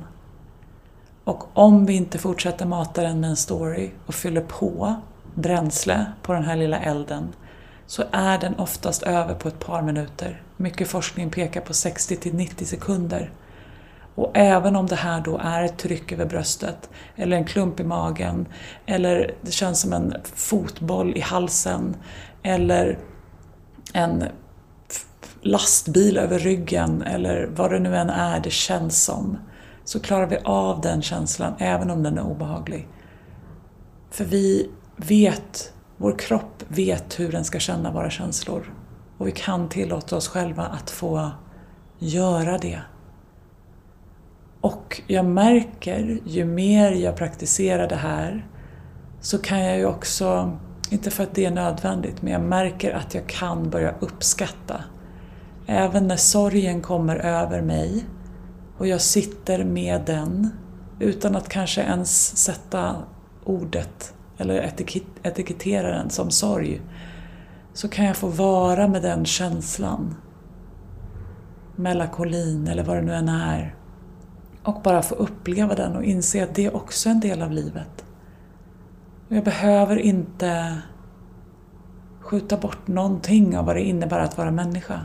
Och 1.25 1.45
om 1.53 1.87
vi 1.87 1.93
inte 1.93 2.19
fortsätter 2.19 2.67
mata 2.67 3.03
den 3.03 3.21
med 3.21 3.31
en 3.31 3.37
story 3.37 3.91
och 4.07 4.15
fyller 4.15 4.41
på 4.41 4.95
bränsle 5.35 6.07
på 6.23 6.33
den 6.33 6.45
här 6.45 6.57
lilla 6.57 6.79
elden 6.79 7.33
så 7.87 8.05
är 8.13 8.39
den 8.39 8.55
oftast 8.55 9.03
över 9.03 9.35
på 9.35 9.49
ett 9.49 9.59
par 9.59 9.83
minuter. 9.83 10.43
Mycket 10.57 10.89
forskning 10.89 11.31
pekar 11.31 11.61
på 11.61 11.75
60 11.75 12.17
till 12.17 12.35
90 12.35 12.65
sekunder. 12.65 13.33
Och 14.17 14.31
även 14.35 14.77
om 14.77 14.87
det 14.87 14.97
här 14.97 15.21
då 15.21 15.39
är 15.39 15.63
ett 15.63 15.79
tryck 15.79 16.13
över 16.13 16.27
bröstet, 16.27 16.91
eller 17.17 17.37
en 17.37 17.45
klump 17.45 17.81
i 17.81 17.85
magen, 17.85 18.49
eller 18.87 19.35
det 19.43 19.51
känns 19.51 19.81
som 19.81 19.93
en 19.93 20.15
fotboll 20.25 21.17
i 21.17 21.21
halsen, 21.21 21.97
eller 22.43 22.99
en 23.93 24.25
lastbil 25.41 26.19
över 26.19 26.39
ryggen, 26.39 27.03
eller 27.03 27.51
vad 27.57 27.71
det 27.71 27.79
nu 27.79 27.97
än 27.97 28.11
är 28.11 28.41
det 28.41 28.51
känns 28.51 29.05
som, 29.05 29.39
så 29.85 30.01
klarar 30.01 30.27
vi 30.27 30.39
av 30.45 30.81
den 30.81 31.03
känslan 31.03 31.55
även 31.59 31.91
om 31.91 32.03
den 32.03 32.19
är 32.19 32.23
obehaglig. 32.23 32.89
För 34.11 34.25
vi 34.25 34.71
vet, 34.97 35.73
vår 35.97 36.19
kropp 36.19 36.65
vet 36.69 37.21
hur 37.21 37.33
den 37.33 37.45
ska 37.45 37.59
känna 37.59 37.93
våra 37.93 38.11
känslor. 38.11 38.73
Och 39.19 39.27
vi 39.27 39.33
kan 39.33 39.69
tillåta 39.69 40.17
oss 40.17 40.29
själva 40.29 40.63
att 40.63 40.91
få 40.91 41.31
göra 41.99 42.59
det. 42.59 42.81
Och 44.67 45.03
jag 45.07 45.25
märker, 45.25 46.19
ju 46.25 46.45
mer 46.45 46.93
jag 46.93 47.17
praktiserar 47.17 47.89
det 47.89 47.97
här, 47.97 48.47
så 49.21 49.39
kan 49.39 49.65
jag 49.65 49.79
ju 49.79 49.87
också, 49.87 50.59
inte 50.91 51.11
för 51.11 51.23
att 51.23 51.35
det 51.35 51.45
är 51.45 51.51
nödvändigt, 51.51 52.23
men 52.23 52.33
jag 52.33 52.43
märker 52.43 52.93
att 52.93 53.15
jag 53.15 53.27
kan 53.27 53.71
börja 53.71 53.95
uppskatta. 54.01 54.85
Även 55.67 56.09
när 56.09 56.17
sorgen 56.17 56.83
kommer 56.83 57.17
över 57.17 57.63
mig 57.63 58.05
och 58.79 58.87
jag 58.87 59.01
sitter 59.01 59.65
med 59.65 60.03
den 60.07 60.51
utan 61.01 61.37
att 61.37 61.49
kanske 61.49 61.81
ens 61.81 62.37
sätta 62.37 62.97
ordet 63.45 64.15
eller 64.39 64.73
etikettera 65.23 65.89
den 65.89 66.11
som 66.11 66.31
sorg, 66.31 66.81
så 67.73 67.89
kan 67.89 68.05
jag 68.05 68.17
få 68.17 68.29
vara 68.29 68.89
med 68.89 69.03
den 69.03 69.25
känslan. 69.25 70.15
Melakolin, 71.77 72.69
eller 72.69 72.85
vad 72.85 72.97
det 72.97 73.03
nu 73.03 73.15
än 73.15 73.29
är. 73.29 73.77
Och 74.67 74.83
bara 74.83 75.03
få 75.03 75.15
uppleva 75.15 75.75
den 75.75 75.97
och 75.97 76.05
inse 76.05 76.45
att 76.45 76.55
det 76.55 76.71
också 76.71 77.09
är 77.09 77.11
en 77.11 77.21
del 77.21 77.43
av 77.43 77.51
livet. 77.51 78.05
jag 79.29 79.45
behöver 79.45 79.97
inte 79.97 80.79
skjuta 82.21 82.57
bort 82.57 82.89
någonting 82.89 83.59
av 83.59 83.67
vad 83.67 83.77
det 83.77 83.83
innebär 83.83 84.19
att 84.19 84.39
vara 84.39 84.51
människa. 84.51 85.01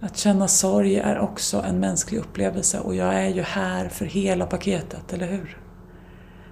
Att 0.00 0.16
känna 0.16 0.48
sorg 0.48 0.96
är 0.96 1.18
också 1.18 1.62
en 1.62 1.80
mänsklig 1.80 2.18
upplevelse 2.18 2.80
och 2.80 2.94
jag 2.94 3.14
är 3.14 3.28
ju 3.28 3.42
här 3.42 3.88
för 3.88 4.04
hela 4.04 4.46
paketet, 4.46 5.12
eller 5.12 5.26
hur? 5.26 5.58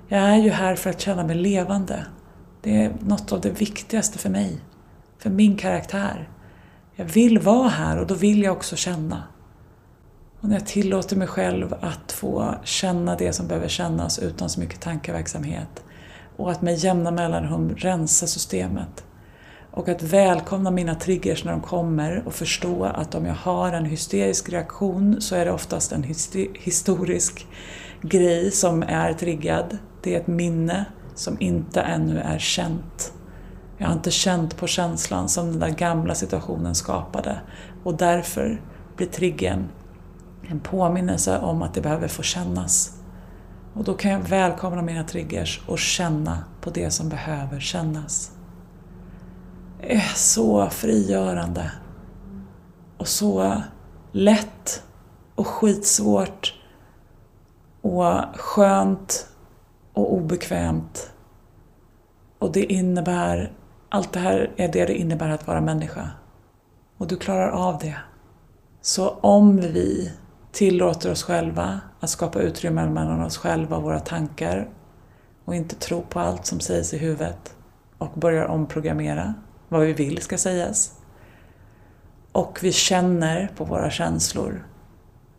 Jag 0.09 0.21
är 0.21 0.37
ju 0.37 0.51
här 0.51 0.77
för 0.77 0.91
att 0.91 1.01
känna 1.01 1.25
mig 1.25 1.37
levande. 1.37 2.07
Det 2.63 2.85
är 2.85 2.93
något 3.01 3.33
av 3.33 3.41
det 3.41 3.61
viktigaste 3.61 4.19
för 4.19 4.31
mig, 4.31 4.61
för 5.19 5.31
min 5.31 5.57
karaktär. 5.57 6.29
Jag 6.95 7.05
vill 7.05 7.39
vara 7.39 7.69
här 7.69 7.99
och 7.99 8.07
då 8.07 8.15
vill 8.15 8.43
jag 8.43 8.53
också 8.53 8.77
känna. 8.77 9.23
Och 10.43 10.49
när 10.49 10.57
jag 10.57 10.67
tillåter 10.67 11.17
mig 11.17 11.29
själv 11.29 11.75
att 11.81 12.13
få 12.13 12.55
känna 12.65 13.17
det 13.17 13.33
som 13.33 13.47
behöver 13.47 13.69
kännas 13.69 14.19
utan 14.19 14.49
så 14.49 14.61
mycket 14.61 14.81
tankeverksamhet 14.81 15.85
och 16.37 16.51
att 16.51 16.63
med 16.63 16.77
jämna 16.77 17.11
mellanrum 17.11 17.75
rensa 17.77 18.27
systemet 18.27 19.05
och 19.71 19.89
att 19.89 20.03
välkomna 20.03 20.71
mina 20.71 20.95
triggers 20.95 21.45
när 21.45 21.53
de 21.53 21.61
kommer 21.61 22.23
och 22.27 22.35
förstå 22.35 22.85
att 22.85 23.15
om 23.15 23.27
jag 23.27 23.35
har 23.35 23.73
en 23.73 23.85
hysterisk 23.85 24.49
reaktion 24.49 25.21
så 25.21 25.35
är 25.35 25.45
det 25.45 25.53
oftast 25.53 25.93
en 25.93 26.05
historisk 26.55 27.47
grej 28.01 28.51
som 28.51 28.83
är 28.83 29.13
triggad. 29.13 29.79
Det 30.03 30.15
är 30.15 30.21
ett 30.21 30.27
minne 30.27 30.85
som 31.15 31.37
inte 31.41 31.81
ännu 31.81 32.19
är 32.19 32.39
känt. 32.39 33.13
Jag 33.79 33.87
har 33.87 33.95
inte 33.95 34.11
känt 34.11 34.57
på 34.57 34.67
känslan 34.67 35.29
som 35.29 35.47
den 35.51 35.61
där 35.61 35.79
gamla 35.79 36.15
situationen 36.15 36.75
skapade 36.75 37.41
och 37.85 37.97
därför 37.97 38.61
blir 38.97 39.07
triggern 39.07 39.69
en 40.49 40.61
påminnelse 40.61 41.39
om 41.39 41.63
att 41.63 41.75
det 41.75 41.81
behöver 41.81 42.09
få 42.09 42.23
kännas. 42.23 42.99
Och 43.75 43.85
då 43.85 43.95
kan 43.95 44.11
jag 44.11 44.21
välkomna 44.21 44.83
mina 44.83 45.05
triggers 45.05 45.61
och 45.67 45.79
känna 45.79 46.45
på 46.61 46.71
det 46.71 46.91
som 46.91 47.09
behöver 47.09 47.61
kännas. 47.61 48.33
Det 49.81 49.95
är 49.95 50.13
så 50.15 50.71
frigörande 50.71 51.73
och 52.97 53.09
så 53.09 53.63
lätt 54.13 54.83
och 55.35 55.47
skitsvårt 55.47 56.55
och 57.81 58.05
skönt 58.35 59.29
och 59.93 60.15
obekvämt. 60.15 61.13
Och 62.39 62.53
det 62.53 62.73
innebär, 62.73 63.53
allt 63.89 64.13
det 64.13 64.21
här 64.21 64.51
är 64.57 64.69
det 64.69 64.85
det 64.85 64.95
innebär 64.95 65.29
att 65.29 65.47
vara 65.47 65.61
människa. 65.61 66.11
Och 66.99 67.07
du 67.07 67.17
klarar 67.17 67.51
av 67.51 67.79
det. 67.79 67.97
Så 68.81 69.09
om 69.09 69.57
vi 69.57 70.13
tillåter 70.53 71.11
oss 71.11 71.23
själva 71.23 71.81
att 72.01 72.11
skapa 72.11 72.41
utrymme 72.41 72.87
mellan 72.87 73.23
oss 73.23 73.37
själva 73.37 73.77
och 73.77 73.83
våra 73.83 74.01
tankar 74.01 74.69
och 75.45 75.55
inte 75.55 75.77
tro 75.77 76.03
på 76.03 76.21
allt 76.21 76.47
som 76.47 76.61
sägs 76.61 76.95
i 76.95 76.99
huvudet 76.99 77.57
och 77.99 78.11
börjar 78.15 78.47
omprogrammera 78.47 79.35
vad 79.69 79.81
vi 79.81 79.93
vill 79.93 80.23
ska 80.23 80.39
sägas. 80.39 80.93
Och 82.33 82.59
vi 82.63 82.73
känner 82.73 83.51
på 83.57 83.65
våra 83.65 83.91
känslor 83.91 84.67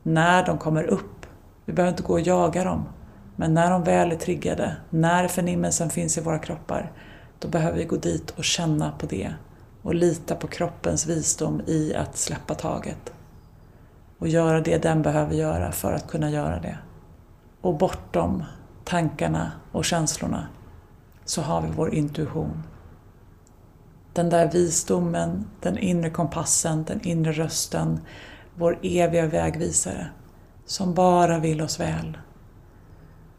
när 0.04 0.46
de 0.46 0.58
kommer 0.58 0.84
upp. 0.84 1.26
Vi 1.66 1.74
behöver 1.74 1.92
inte 1.92 2.04
gå 2.04 2.14
och 2.14 2.22
jaga 2.22 2.64
dem. 2.64 2.86
Men 3.36 3.54
när 3.54 3.72
de 3.72 3.84
väl 3.84 4.12
är 4.12 4.16
triggade, 4.16 4.76
när 4.90 5.28
förnimmelsen 5.28 5.90
finns 5.90 6.18
i 6.18 6.22
våra 6.22 6.40
kroppar, 6.40 6.92
då 7.40 7.48
behöver 7.48 7.78
vi 7.78 7.84
gå 7.84 7.96
dit 7.96 8.30
och 8.30 8.44
känna 8.44 8.92
på 8.92 9.06
det 9.06 9.34
och 9.82 9.96
lita 9.96 10.36
på 10.36 10.48
kroppens 10.48 11.06
visdom 11.06 11.62
i 11.68 11.96
att 11.96 12.18
släppa 12.18 12.56
taget. 12.56 13.14
Och 14.24 14.30
göra 14.30 14.62
det 14.62 14.78
den 14.78 15.02
behöver 15.02 15.36
göra 15.36 15.72
för 15.72 15.94
att 15.94 16.08
kunna 16.08 16.30
göra 16.30 16.60
det. 16.60 16.78
Och 17.62 17.78
bortom 17.78 18.44
tankarna 18.84 19.52
och 19.72 19.86
känslorna 19.86 20.48
så 21.26 21.42
har 21.42 21.62
vi 21.62 21.68
vår 21.76 21.94
intuition. 21.94 22.64
Den 24.14 24.30
där 24.30 24.52
visdomen, 24.52 25.46
den 25.62 25.78
inre 25.78 26.10
kompassen, 26.10 26.84
den 26.84 27.08
inre 27.08 27.32
rösten 27.32 28.00
vår 28.56 28.80
eviga 28.82 29.28
vägvisare, 29.28 30.08
som 30.66 30.94
bara 30.94 31.40
vill 31.40 31.62
oss 31.62 31.80
väl. 31.80 32.18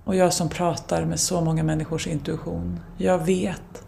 Och 0.04 0.16
jag 0.16 0.32
som 0.32 0.48
pratar 0.48 1.04
med 1.04 1.20
så 1.20 1.40
många 1.40 1.62
människors 1.62 2.06
intuition, 2.06 2.80
jag 2.96 3.18
vet 3.18 3.84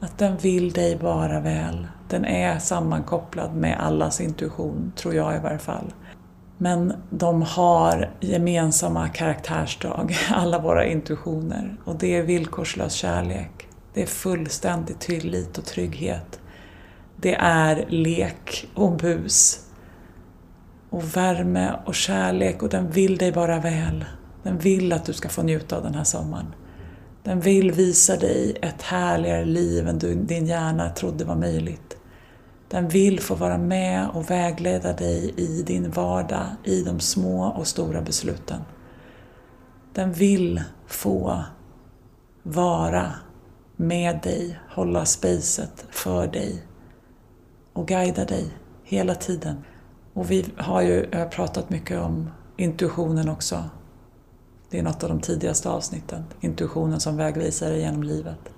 att 0.00 0.18
den 0.18 0.36
vill 0.36 0.72
dig 0.72 0.96
bara 0.96 1.40
väl. 1.40 1.86
Den 2.08 2.24
är 2.24 2.58
sammankopplad 2.58 3.54
med 3.54 3.80
allas 3.80 4.20
intuition, 4.20 4.92
tror 4.96 5.14
jag 5.14 5.36
i 5.36 5.38
varje 5.38 5.58
fall. 5.58 5.92
Men 6.62 6.92
de 7.10 7.42
har 7.42 8.10
gemensamma 8.20 9.08
karaktärsdrag, 9.08 10.16
alla 10.30 10.58
våra 10.58 10.86
intuitioner. 10.86 11.76
Och 11.84 11.96
det 11.96 12.16
är 12.16 12.22
villkorslös 12.22 12.92
kärlek. 12.92 13.68
Det 13.94 14.02
är 14.02 14.06
fullständig 14.06 14.98
tillit 14.98 15.58
och 15.58 15.64
trygghet. 15.64 16.40
Det 17.16 17.34
är 17.34 17.86
lek 17.88 18.68
och 18.74 18.96
bus. 18.96 19.66
Och 20.90 21.16
värme 21.16 21.72
och 21.86 21.94
kärlek 21.94 22.62
och 22.62 22.68
den 22.68 22.90
vill 22.90 23.16
dig 23.16 23.32
bara 23.32 23.60
väl. 23.60 24.04
Den 24.42 24.58
vill 24.58 24.92
att 24.92 25.04
du 25.04 25.12
ska 25.12 25.28
få 25.28 25.42
njuta 25.42 25.76
av 25.76 25.82
den 25.82 25.94
här 25.94 26.04
sommaren. 26.04 26.54
Den 27.22 27.40
vill 27.40 27.72
visa 27.72 28.16
dig 28.16 28.56
ett 28.62 28.82
härligare 28.82 29.44
liv 29.44 29.88
än 29.88 29.98
du, 29.98 30.14
din 30.14 30.46
hjärna 30.46 30.90
trodde 30.90 31.24
var 31.24 31.36
möjligt. 31.36 31.96
Den 32.72 32.88
vill 32.88 33.20
få 33.20 33.34
vara 33.34 33.58
med 33.58 34.08
och 34.08 34.30
vägleda 34.30 34.92
dig 34.92 35.34
i 35.36 35.62
din 35.62 35.90
vardag, 35.90 36.46
i 36.64 36.82
de 36.82 37.00
små 37.00 37.46
och 37.46 37.66
stora 37.66 38.02
besluten. 38.02 38.60
Den 39.92 40.12
vill 40.12 40.62
få 40.86 41.44
vara 42.42 43.12
med 43.76 44.20
dig, 44.22 44.60
hålla 44.70 45.04
spacet 45.04 45.86
för 45.90 46.26
dig 46.26 46.62
och 47.72 47.88
guida 47.88 48.24
dig 48.24 48.46
hela 48.84 49.14
tiden. 49.14 49.64
Och 50.14 50.30
vi 50.30 50.46
har 50.56 50.82
ju 50.82 51.06
pratat 51.30 51.70
mycket 51.70 52.00
om 52.00 52.30
intuitionen 52.56 53.28
också. 53.28 53.64
Det 54.70 54.78
är 54.78 54.82
något 54.82 55.02
av 55.02 55.08
de 55.08 55.20
tidigaste 55.20 55.70
avsnitten, 55.70 56.24
intuitionen 56.40 57.00
som 57.00 57.16
vägvisare 57.16 57.78
genom 57.78 58.02
livet. 58.02 58.52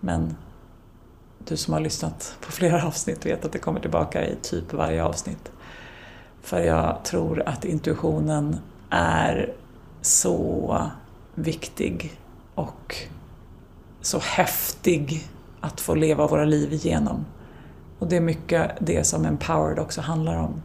Men 0.00 0.36
du 1.38 1.56
som 1.56 1.74
har 1.74 1.80
lyssnat 1.80 2.36
på 2.40 2.52
flera 2.52 2.86
avsnitt 2.86 3.26
vet 3.26 3.44
att 3.44 3.52
det 3.52 3.58
kommer 3.58 3.80
tillbaka 3.80 4.26
i 4.26 4.36
typ 4.42 4.72
varje 4.72 5.04
avsnitt. 5.04 5.52
För 6.42 6.60
jag 6.60 7.04
tror 7.04 7.42
att 7.46 7.64
intuitionen 7.64 8.56
är 8.90 9.52
så 10.00 10.90
viktig 11.34 12.20
och 12.54 12.96
så 14.00 14.18
häftig 14.18 15.28
att 15.60 15.80
få 15.80 15.94
leva 15.94 16.26
våra 16.26 16.44
liv 16.44 16.72
igenom. 16.72 17.24
Och 17.98 18.08
det 18.08 18.16
är 18.16 18.20
mycket 18.20 18.70
det 18.80 19.04
som 19.04 19.24
Empowered 19.24 19.78
också 19.78 20.00
handlar 20.00 20.36
om. 20.36 20.62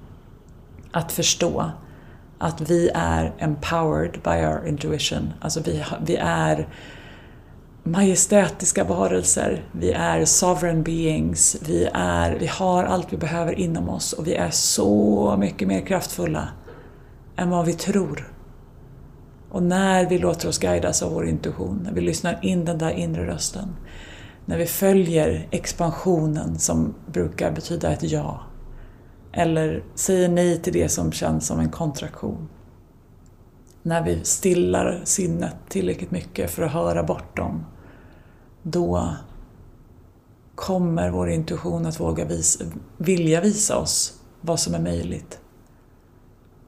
Att 0.92 1.12
förstå 1.12 1.72
att 2.38 2.62
vi 2.62 2.90
är 2.94 3.34
empowered 3.38 4.12
by 4.24 4.46
our 4.46 4.68
intuition. 4.68 5.34
Alltså 5.42 5.62
vi, 5.66 5.86
vi 6.06 6.16
är 6.16 6.68
majestätiska 7.84 8.84
varelser, 8.84 9.66
vi 9.72 9.92
är 9.92 10.26
sovereign 10.26 10.84
beings, 10.84 11.58
vi, 11.68 11.90
är, 11.94 12.38
vi 12.40 12.48
har 12.48 12.84
allt 12.84 13.14
vi 13.14 13.18
behöver 13.18 13.60
inom 13.60 13.90
oss 13.90 14.14
och 14.14 14.28
vi 14.28 14.36
är 14.36 14.50
så 14.50 15.36
mycket 15.40 15.68
mer 15.68 15.82
kraftfulla 15.82 16.50
än 17.36 17.50
vad 17.50 17.66
vi 17.66 17.74
tror. 17.74 18.34
Och 19.50 19.64
när 19.64 20.10
vi 20.10 20.18
låter 20.18 20.48
oss 20.48 20.58
guidas 20.58 21.02
av 21.02 21.14
vår 21.14 21.28
intuition, 21.28 21.82
när 21.84 21.94
vi 21.94 22.02
lyssnar 22.02 22.46
in 22.46 22.66
den 22.66 22.78
där 22.78 22.92
inre 22.92 23.28
rösten, 23.28 23.76
när 24.46 24.58
vi 24.58 24.66
följer 24.66 25.48
expansionen 25.52 26.60
som 26.60 26.94
brukar 27.12 27.52
betyda 27.52 27.92
ett 27.92 28.04
ja, 28.04 28.42
eller 29.32 29.84
säger 29.96 30.30
nej 30.30 30.62
till 30.62 30.74
det 30.74 30.90
som 30.90 31.12
känns 31.12 31.48
som 31.48 31.60
en 31.60 31.70
kontraktion. 31.70 32.50
När 33.84 34.04
vi 34.04 34.24
stillar 34.24 35.02
sinnet 35.04 35.56
tillräckligt 35.70 36.12
mycket 36.12 36.52
för 36.52 36.64
att 36.64 36.72
höra 36.72 37.04
bortom, 37.04 37.66
då 38.64 39.16
kommer 40.56 41.10
vår 41.10 41.30
intuition 41.30 41.86
att 41.86 42.00
våga 42.00 42.26
visa, 42.26 42.66
vilja 42.98 43.42
visa 43.42 43.78
oss 43.78 44.22
vad 44.42 44.60
som 44.60 44.74
är 44.74 44.80
möjligt. 44.80 45.40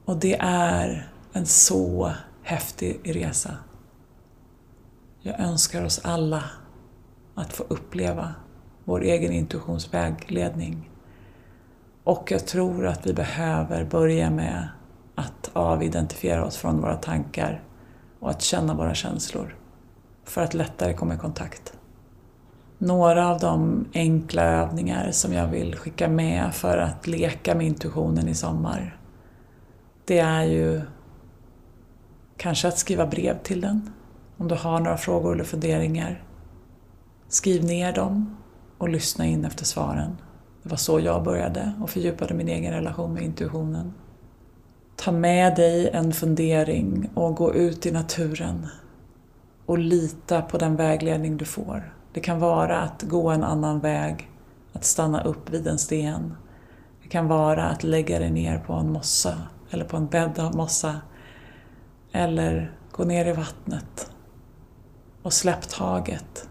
Och 0.05 0.17
det 0.17 0.37
är 0.39 1.11
en 1.33 1.45
så 1.45 2.11
häftig 2.43 2.99
resa. 3.03 3.57
Jag 5.21 5.39
önskar 5.39 5.85
oss 5.85 6.01
alla 6.03 6.43
att 7.35 7.53
få 7.53 7.63
uppleva 7.67 8.33
vår 8.83 9.01
egen 9.01 9.31
intuitions 9.31 9.93
vägledning. 9.93 10.89
Och 12.03 12.31
jag 12.31 12.47
tror 12.47 12.87
att 12.87 13.07
vi 13.07 13.13
behöver 13.13 13.85
börja 13.85 14.29
med 14.29 14.67
att 15.15 15.49
avidentifiera 15.53 16.45
oss 16.45 16.57
från 16.57 16.81
våra 16.81 16.95
tankar 16.95 17.63
och 18.19 18.29
att 18.29 18.41
känna 18.41 18.73
våra 18.73 18.93
känslor 18.93 19.55
för 20.23 20.41
att 20.41 20.53
lättare 20.53 20.93
komma 20.93 21.13
i 21.13 21.17
kontakt. 21.17 21.73
Några 22.85 23.27
av 23.29 23.39
de 23.39 23.85
enkla 23.93 24.43
övningar 24.43 25.11
som 25.11 25.33
jag 25.33 25.47
vill 25.47 25.75
skicka 25.75 26.09
med 26.09 26.53
för 26.53 26.77
att 26.77 27.07
leka 27.07 27.55
med 27.55 27.65
intuitionen 27.65 28.27
i 28.27 28.35
sommar, 28.35 28.97
det 30.05 30.19
är 30.19 30.43
ju 30.43 30.81
kanske 32.37 32.67
att 32.67 32.77
skriva 32.77 33.05
brev 33.07 33.37
till 33.43 33.61
den. 33.61 33.89
Om 34.37 34.47
du 34.47 34.55
har 34.55 34.79
några 34.79 34.97
frågor 34.97 35.33
eller 35.33 35.43
funderingar, 35.43 36.23
skriv 37.27 37.63
ner 37.63 37.93
dem 37.93 38.37
och 38.77 38.89
lyssna 38.89 39.25
in 39.25 39.45
efter 39.45 39.65
svaren. 39.65 40.17
Det 40.63 40.69
var 40.69 40.77
så 40.77 40.99
jag 40.99 41.23
började 41.23 41.73
och 41.81 41.89
fördjupade 41.89 42.33
min 42.33 42.47
egen 42.47 42.73
relation 42.73 43.13
med 43.13 43.23
intuitionen. 43.23 43.93
Ta 44.95 45.11
med 45.11 45.55
dig 45.55 45.89
en 45.89 46.13
fundering 46.13 47.09
och 47.13 47.35
gå 47.35 47.53
ut 47.53 47.85
i 47.85 47.91
naturen 47.91 48.67
och 49.65 49.77
lita 49.77 50.41
på 50.41 50.57
den 50.57 50.75
vägledning 50.75 51.37
du 51.37 51.45
får. 51.45 51.95
Det 52.15 52.21
kan 52.21 52.39
vara 52.39 52.81
att 52.81 53.01
gå 53.01 53.29
en 53.29 53.43
annan 53.43 53.79
väg, 53.79 54.31
att 54.73 54.83
stanna 54.83 55.23
upp 55.23 55.49
vid 55.49 55.67
en 55.67 55.77
sten. 55.77 56.35
Det 57.03 57.09
kan 57.09 57.27
vara 57.27 57.65
att 57.65 57.83
lägga 57.83 58.19
dig 58.19 58.31
ner 58.31 58.57
på 58.57 58.73
en 58.73 58.91
mossa 58.91 59.37
eller 59.69 59.85
på 59.85 59.97
en 59.97 60.07
bädd 60.07 60.39
av 60.39 60.55
mossa. 60.55 61.01
Eller 62.11 62.77
gå 62.91 63.03
ner 63.03 63.25
i 63.25 63.31
vattnet 63.31 64.11
och 65.21 65.33
släpp 65.33 65.69
taget 65.69 66.49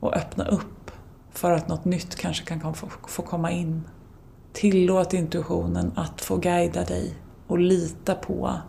och 0.00 0.16
öppna 0.16 0.44
upp 0.44 0.90
för 1.30 1.52
att 1.52 1.68
något 1.68 1.84
nytt 1.84 2.16
kanske 2.16 2.44
kan 2.44 2.74
få 3.06 3.22
komma 3.22 3.50
in. 3.50 3.82
Tillåt 4.52 5.14
intuitionen 5.14 5.92
att 5.96 6.20
få 6.20 6.36
guida 6.36 6.84
dig 6.84 7.14
och 7.46 7.58
lita 7.58 8.14
på 8.14 8.60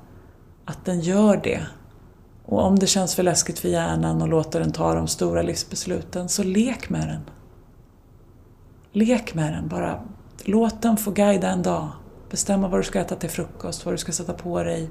att 0.66 0.86
den 0.86 1.00
gör 1.00 1.38
det 1.44 1.68
och 2.48 2.64
om 2.64 2.80
det 2.80 2.88
känns 2.88 3.16
för 3.16 3.24
läskigt 3.24 3.60
för 3.60 3.70
hjärnan 3.70 4.22
och 4.22 4.28
låter 4.28 4.60
den 4.60 4.72
ta 4.72 4.94
de 4.94 5.08
stora 5.08 5.42
livsbesluten, 5.42 6.30
så 6.30 6.44
lek 6.44 6.90
med 6.90 7.08
den. 7.08 7.22
Lek 8.92 9.34
med 9.34 9.54
den, 9.54 9.68
bara 9.68 10.04
låt 10.44 10.82
den 10.82 10.98
få 10.98 11.12
guida 11.12 11.50
en 11.50 11.64
dag. 11.64 11.88
Bestämma 12.30 12.68
vad 12.68 12.80
du 12.80 12.84
ska 12.84 13.00
äta 13.00 13.16
till 13.16 13.30
frukost, 13.30 13.86
vad 13.86 13.94
du 13.94 13.98
ska 13.98 14.12
sätta 14.12 14.34
på 14.34 14.64
dig, 14.64 14.90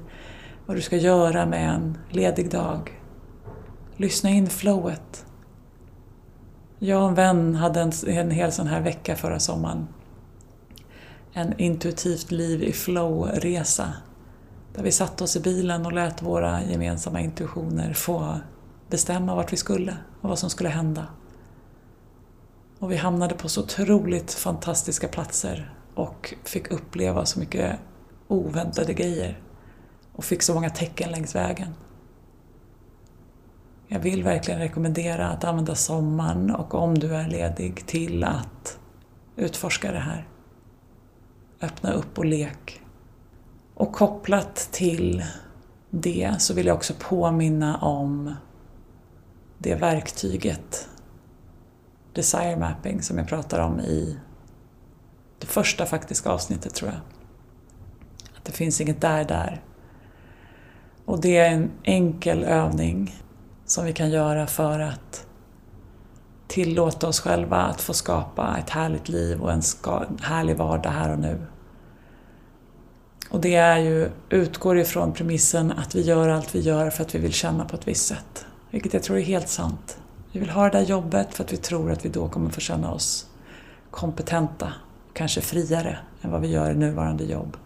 vad 0.65 0.77
du 0.77 0.81
ska 0.81 0.97
göra 0.97 1.45
med 1.45 1.69
en 1.69 1.97
ledig 2.09 2.51
dag. 2.51 3.01
Lyssna 3.95 4.29
in 4.29 4.47
flowet. 4.47 5.25
Jag 6.79 7.01
och 7.01 7.09
en 7.09 7.15
vän 7.15 7.55
hade 7.55 7.81
en, 7.81 7.91
en 8.07 8.31
hel 8.31 8.51
sån 8.51 8.67
här 8.67 8.81
vecka 8.81 9.15
förra 9.15 9.39
sommaren. 9.39 9.87
En 11.33 11.59
intuitivt 11.59 12.31
liv 12.31 12.63
i 12.63 12.71
flow-resa 12.71 13.87
där 14.77 14.83
vi 14.83 14.91
satte 14.91 15.23
oss 15.23 15.35
i 15.35 15.39
bilen 15.39 15.85
och 15.85 15.93
lät 15.93 16.21
våra 16.21 16.63
gemensamma 16.63 17.21
intuitioner 17.21 17.93
få 17.93 18.39
bestämma 18.89 19.35
vart 19.35 19.53
vi 19.53 19.57
skulle 19.57 19.97
och 20.21 20.29
vad 20.29 20.39
som 20.39 20.49
skulle 20.49 20.69
hända. 20.69 21.05
Och 22.79 22.91
vi 22.91 22.95
hamnade 22.95 23.35
på 23.35 23.49
så 23.49 23.63
otroligt 23.63 24.33
fantastiska 24.33 25.07
platser 25.07 25.73
och 25.95 26.33
fick 26.43 26.71
uppleva 26.71 27.25
så 27.25 27.39
mycket 27.39 27.79
oväntade 28.27 28.93
grejer 28.93 29.39
och 30.13 30.23
fick 30.23 30.43
så 30.43 30.53
många 30.53 30.69
tecken 30.69 31.11
längs 31.11 31.35
vägen. 31.35 31.73
Jag 33.87 33.99
vill 33.99 34.23
verkligen 34.23 34.59
rekommendera 34.59 35.27
att 35.29 35.43
använda 35.43 35.75
sommaren 35.75 36.55
och 36.55 36.73
om 36.73 36.99
du 36.99 37.15
är 37.15 37.29
ledig 37.29 37.85
till 37.85 38.23
att 38.23 38.79
utforska 39.35 39.91
det 39.91 39.99
här. 39.99 40.27
Öppna 41.61 41.91
upp 41.91 42.17
och 42.17 42.25
lek 42.25 42.81
och 43.77 43.93
kopplat 43.93 44.55
till 44.71 45.23
det 45.89 46.35
så 46.39 46.53
vill 46.53 46.65
jag 46.65 46.75
också 46.75 46.93
påminna 46.99 47.77
om 47.77 48.35
det 49.57 49.75
verktyget 49.75 50.89
Desire 52.13 52.57
Mapping 52.57 53.01
som 53.01 53.17
jag 53.17 53.27
pratar 53.27 53.59
om 53.59 53.79
i 53.79 54.17
det 55.39 55.47
första 55.47 55.85
faktiska 55.85 56.29
avsnittet 56.29 56.73
tror 56.73 56.91
jag. 56.91 56.99
Att 58.37 58.45
det 58.45 58.51
finns 58.51 58.81
inget 58.81 59.01
där 59.01 59.23
där. 59.23 59.61
Och 61.05 61.21
det 61.21 61.37
är 61.37 61.51
en 61.51 61.71
enkel 61.83 62.43
övning 62.43 63.15
som 63.65 63.85
vi 63.85 63.93
kan 63.93 64.09
göra 64.09 64.47
för 64.47 64.79
att 64.79 65.25
tillåta 66.47 67.07
oss 67.07 67.19
själva 67.19 67.57
att 67.57 67.81
få 67.81 67.93
skapa 67.93 68.57
ett 68.57 68.69
härligt 68.69 69.09
liv 69.09 69.41
och 69.41 69.51
en 69.51 69.61
härlig 70.21 70.57
vardag 70.57 70.89
här 70.89 71.11
och 71.11 71.19
nu. 71.19 71.41
Och 73.29 73.41
det 73.41 73.55
är 73.55 73.77
ju, 73.77 74.09
utgår 74.29 74.79
ifrån 74.79 75.13
premissen 75.13 75.71
att 75.71 75.95
vi 75.95 76.01
gör 76.01 76.29
allt 76.29 76.55
vi 76.55 76.59
gör 76.59 76.89
för 76.89 77.03
att 77.03 77.15
vi 77.15 77.19
vill 77.19 77.33
känna 77.33 77.65
på 77.65 77.75
ett 77.75 77.87
visst 77.87 78.07
sätt. 78.07 78.45
Vilket 78.71 78.93
jag 78.93 79.03
tror 79.03 79.17
är 79.17 79.21
helt 79.21 79.49
sant. 79.49 79.97
Vi 80.31 80.39
vill 80.39 80.49
ha 80.49 80.63
det 80.63 80.77
där 80.77 80.85
jobbet 80.85 81.33
för 81.33 81.43
att 81.43 81.53
vi 81.53 81.57
tror 81.57 81.91
att 81.91 82.05
vi 82.05 82.09
då 82.09 82.29
kommer 82.29 82.49
få 82.49 82.59
känna 82.59 82.91
oss 82.91 83.27
kompetenta, 83.91 84.73
kanske 85.13 85.41
friare 85.41 85.97
än 86.21 86.31
vad 86.31 86.41
vi 86.41 86.47
gör 86.47 86.71
i 86.71 86.75
nuvarande 86.75 87.23
jobb. 87.23 87.57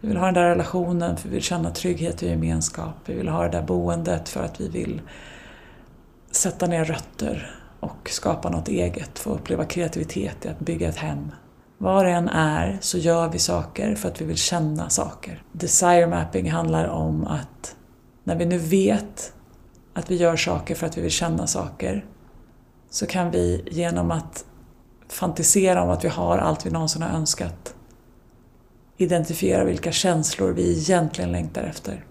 Vi 0.00 0.08
vill 0.08 0.16
ha 0.16 0.24
den 0.24 0.34
där 0.34 0.48
relationen 0.48 1.16
för 1.16 1.28
vi 1.28 1.34
vill 1.34 1.42
känna 1.42 1.70
trygghet 1.70 2.22
och 2.22 2.28
gemenskap. 2.28 2.94
Vi 3.04 3.14
vill 3.14 3.28
ha 3.28 3.42
det 3.42 3.48
där 3.48 3.62
boendet 3.62 4.28
för 4.28 4.42
att 4.42 4.60
vi 4.60 4.68
vill 4.68 5.00
sätta 6.30 6.66
ner 6.66 6.84
rötter 6.84 7.50
och 7.80 8.10
skapa 8.10 8.50
något 8.50 8.68
eget, 8.68 9.18
få 9.18 9.30
uppleva 9.30 9.64
kreativitet 9.64 10.44
i 10.44 10.48
att 10.48 10.58
bygga 10.58 10.88
ett 10.88 10.96
hem. 10.96 11.30
Var 11.78 12.04
det 12.04 12.10
än 12.10 12.28
är 12.28 12.78
så 12.80 12.98
gör 12.98 13.28
vi 13.28 13.38
saker 13.38 13.94
för 13.94 14.08
att 14.08 14.20
vi 14.20 14.24
vill 14.24 14.36
känna 14.36 14.90
saker. 14.90 15.42
Desire 15.52 16.06
mapping 16.06 16.50
handlar 16.50 16.88
om 16.88 17.26
att 17.26 17.76
när 18.24 18.36
vi 18.36 18.46
nu 18.46 18.58
vet 18.58 19.32
att 19.94 20.10
vi 20.10 20.16
gör 20.16 20.36
saker 20.36 20.74
för 20.74 20.86
att 20.86 20.98
vi 20.98 21.02
vill 21.02 21.10
känna 21.10 21.46
saker 21.46 22.04
så 22.90 23.06
kan 23.06 23.30
vi 23.30 23.68
genom 23.70 24.10
att 24.10 24.44
fantisera 25.08 25.82
om 25.82 25.90
att 25.90 26.04
vi 26.04 26.08
har 26.08 26.38
allt 26.38 26.66
vi 26.66 26.70
någonsin 26.70 27.02
har 27.02 27.10
önskat 27.10 27.74
identifiera 28.96 29.64
vilka 29.64 29.92
känslor 29.92 30.52
vi 30.52 30.78
egentligen 30.78 31.32
längtar 31.32 31.62
efter. 31.62 32.04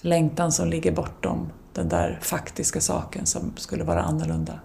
Längtan 0.00 0.52
som 0.52 0.68
ligger 0.68 0.92
bortom 0.92 1.52
den 1.72 1.88
där 1.88 2.18
faktiska 2.22 2.80
saken 2.80 3.26
som 3.26 3.52
skulle 3.56 3.84
vara 3.84 4.02
annorlunda. 4.02 4.60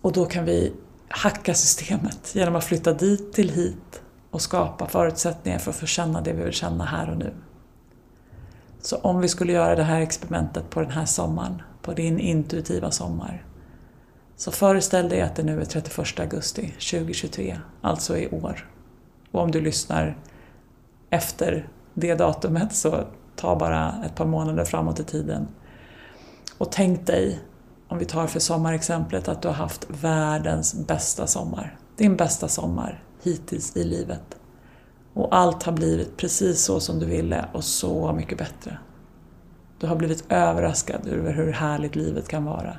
Och 0.00 0.12
då 0.12 0.24
kan 0.24 0.44
vi 0.44 0.72
hacka 1.08 1.54
systemet 1.54 2.34
genom 2.34 2.56
att 2.56 2.64
flytta 2.64 2.92
dit 2.92 3.32
till 3.32 3.50
hit 3.50 4.02
och 4.30 4.42
skapa 4.42 4.86
förutsättningar 4.86 5.58
för 5.58 5.70
att 5.70 5.76
få 5.76 5.86
känna 5.86 6.20
det 6.20 6.32
vi 6.32 6.42
vill 6.42 6.52
känna 6.52 6.84
här 6.84 7.10
och 7.10 7.16
nu. 7.16 7.34
Så 8.80 8.96
om 8.96 9.20
vi 9.20 9.28
skulle 9.28 9.52
göra 9.52 9.74
det 9.74 9.82
här 9.82 10.00
experimentet 10.00 10.70
på 10.70 10.80
den 10.80 10.90
här 10.90 11.04
sommaren, 11.04 11.62
på 11.82 11.92
din 11.92 12.18
intuitiva 12.18 12.90
sommar, 12.90 13.44
så 14.36 14.50
föreställ 14.50 15.08
dig 15.08 15.20
att 15.20 15.36
det 15.36 15.42
nu 15.42 15.60
är 15.60 15.64
31 15.64 16.20
augusti 16.20 16.66
2023, 16.66 17.58
alltså 17.80 18.18
i 18.18 18.28
år. 18.28 18.70
Och 19.30 19.40
om 19.40 19.50
du 19.50 19.60
lyssnar 19.60 20.18
efter 21.10 21.68
det 21.94 22.14
datumet 22.14 22.74
så 22.74 23.04
ta 23.36 23.56
bara 23.56 24.04
ett 24.06 24.14
par 24.14 24.26
månader 24.26 24.64
framåt 24.64 25.00
i 25.00 25.04
tiden. 25.04 25.48
Och 26.58 26.72
tänk 26.72 27.06
dig, 27.06 27.40
om 27.96 28.00
vi 28.00 28.06
tar 28.06 28.26
för 28.26 28.40
sommarexemplet, 28.40 29.28
att 29.28 29.42
du 29.42 29.48
har 29.48 29.54
haft 29.54 29.86
världens 29.88 30.74
bästa 30.74 31.26
sommar. 31.26 31.78
Din 31.96 32.16
bästa 32.16 32.48
sommar 32.48 33.04
hittills 33.22 33.76
i 33.76 33.84
livet. 33.84 34.38
Och 35.14 35.36
allt 35.36 35.62
har 35.62 35.72
blivit 35.72 36.16
precis 36.16 36.64
så 36.64 36.80
som 36.80 36.98
du 36.98 37.06
ville 37.06 37.48
och 37.52 37.64
så 37.64 38.12
mycket 38.12 38.38
bättre. 38.38 38.78
Du 39.78 39.86
har 39.86 39.96
blivit 39.96 40.32
överraskad 40.32 41.06
över 41.06 41.32
hur 41.32 41.52
härligt 41.52 41.96
livet 41.96 42.28
kan 42.28 42.44
vara. 42.44 42.78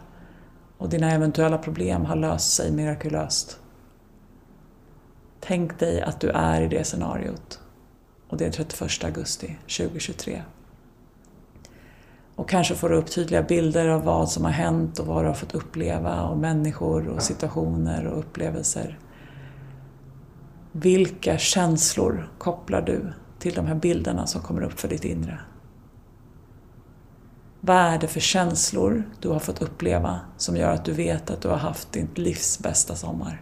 Och 0.78 0.90
dina 0.90 1.12
eventuella 1.12 1.58
problem 1.58 2.06
har 2.06 2.16
löst 2.16 2.54
sig 2.54 2.72
mirakulöst. 2.72 3.60
Tänk 5.40 5.80
dig 5.80 6.02
att 6.02 6.20
du 6.20 6.30
är 6.30 6.62
i 6.62 6.68
det 6.68 6.84
scenariot. 6.84 7.60
Och 8.30 8.38
det 8.38 8.46
är 8.46 8.52
31 8.52 9.04
augusti 9.04 9.58
2023. 9.78 10.42
Och 12.38 12.50
kanske 12.50 12.76
får 12.76 12.90
du 12.90 12.96
upp 12.96 13.12
tydliga 13.12 13.44
bilder 13.44 13.88
av 13.88 14.04
vad 14.04 14.30
som 14.30 14.46
har 14.46 14.52
hänt 14.52 15.00
och 15.00 15.06
vad 15.06 15.24
du 15.24 15.28
har 15.28 15.36
fått 15.36 15.56
uppleva 15.56 16.24
och 16.24 16.38
människor 16.38 17.08
och 17.08 17.24
situationer 17.24 18.08
och 18.08 18.20
upplevelser. 18.20 19.00
Vilka 20.72 21.38
känslor 21.38 22.32
kopplar 22.38 22.82
du 22.82 23.14
till 23.40 23.54
de 23.54 23.66
här 23.66 23.76
bilderna 23.76 24.28
som 24.28 24.42
kommer 24.42 24.62
upp 24.62 24.80
för 24.80 24.88
ditt 24.88 25.06
inre? 25.06 25.40
Vad 27.62 27.78
är 27.78 27.98
det 28.00 28.08
för 28.08 28.20
känslor 28.20 29.04
du 29.20 29.30
har 29.30 29.40
fått 29.40 29.62
uppleva 29.62 30.20
som 30.38 30.58
gör 30.58 30.72
att 30.72 30.86
du 30.86 30.92
vet 30.92 31.32
att 31.32 31.42
du 31.42 31.48
har 31.48 31.58
haft 31.58 31.92
ditt 31.92 32.18
livs 32.18 32.60
bästa 32.60 32.96
sommar? 32.96 33.42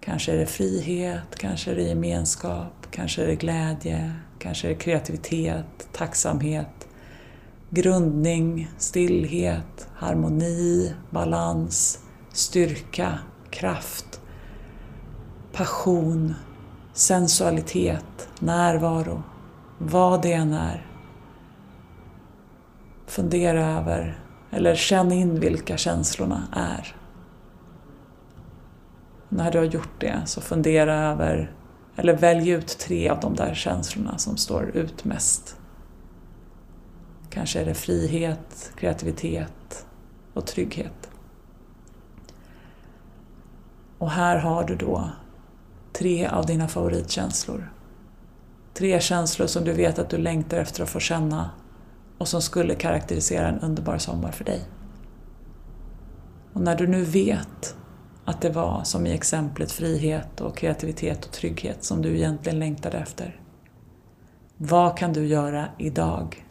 Kanske 0.00 0.32
är 0.32 0.36
det 0.36 0.46
frihet, 0.46 1.36
kanske 1.36 1.70
är 1.70 1.74
det 1.74 1.82
gemenskap, 1.82 2.86
kanske 2.90 3.22
är 3.22 3.26
det 3.26 3.36
glädje, 3.36 4.12
kanske 4.38 4.66
är 4.66 4.68
det 4.68 4.74
kreativitet, 4.74 5.88
tacksamhet, 5.92 6.83
grundning, 7.70 8.70
stillhet, 8.78 9.88
harmoni, 9.94 10.94
balans, 11.10 11.98
styrka, 12.32 13.18
kraft, 13.50 14.20
passion, 15.52 16.34
sensualitet, 16.92 18.28
närvaro, 18.40 19.22
vad 19.78 20.22
det 20.22 20.32
än 20.32 20.52
är. 20.52 20.86
Fundera 23.06 23.66
över, 23.66 24.18
eller 24.50 24.74
känn 24.74 25.12
in 25.12 25.40
vilka 25.40 25.76
känslorna 25.76 26.42
är. 26.52 26.96
När 29.28 29.50
du 29.52 29.58
har 29.58 29.64
gjort 29.64 30.00
det 30.00 30.22
så 30.26 30.40
fundera 30.40 30.94
över, 30.94 31.52
eller 31.96 32.16
välj 32.16 32.50
ut 32.50 32.78
tre 32.78 33.08
av 33.08 33.20
de 33.20 33.34
där 33.34 33.54
känslorna 33.54 34.18
som 34.18 34.36
står 34.36 34.76
ut 34.76 35.04
mest. 35.04 35.56
Kanske 37.34 37.60
är 37.60 37.64
det 37.64 37.74
frihet, 37.74 38.72
kreativitet 38.76 39.86
och 40.34 40.46
trygghet. 40.46 41.10
Och 43.98 44.10
här 44.10 44.36
har 44.36 44.64
du 44.64 44.76
då 44.76 45.10
tre 45.92 46.26
av 46.26 46.46
dina 46.46 46.68
favoritkänslor. 46.68 47.72
Tre 48.74 49.00
känslor 49.00 49.46
som 49.46 49.64
du 49.64 49.72
vet 49.72 49.98
att 49.98 50.10
du 50.10 50.18
längtar 50.18 50.58
efter 50.58 50.82
att 50.82 50.88
få 50.88 51.00
känna 51.00 51.50
och 52.18 52.28
som 52.28 52.42
skulle 52.42 52.74
karaktärisera 52.74 53.48
en 53.48 53.58
underbar 53.58 53.98
sommar 53.98 54.32
för 54.32 54.44
dig. 54.44 54.64
Och 56.52 56.60
när 56.60 56.76
du 56.76 56.86
nu 56.86 57.04
vet 57.04 57.76
att 58.24 58.40
det 58.40 58.50
var, 58.50 58.84
som 58.84 59.06
i 59.06 59.12
exemplet, 59.12 59.72
frihet 59.72 60.40
och 60.40 60.56
kreativitet 60.56 61.24
och 61.24 61.32
trygghet 61.32 61.84
som 61.84 62.02
du 62.02 62.16
egentligen 62.16 62.58
längtade 62.58 62.98
efter. 62.98 63.40
Vad 64.56 64.98
kan 64.98 65.12
du 65.12 65.26
göra 65.26 65.68
idag, 65.78 66.43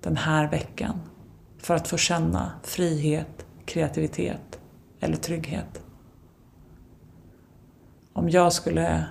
den 0.00 0.16
här 0.16 0.50
veckan, 0.50 1.00
för 1.58 1.74
att 1.74 1.88
få 1.88 1.96
känna 1.96 2.52
frihet, 2.62 3.46
kreativitet 3.64 4.60
eller 5.00 5.16
trygghet? 5.16 5.82
Om 8.12 8.30
jag 8.30 8.52
skulle 8.52 9.04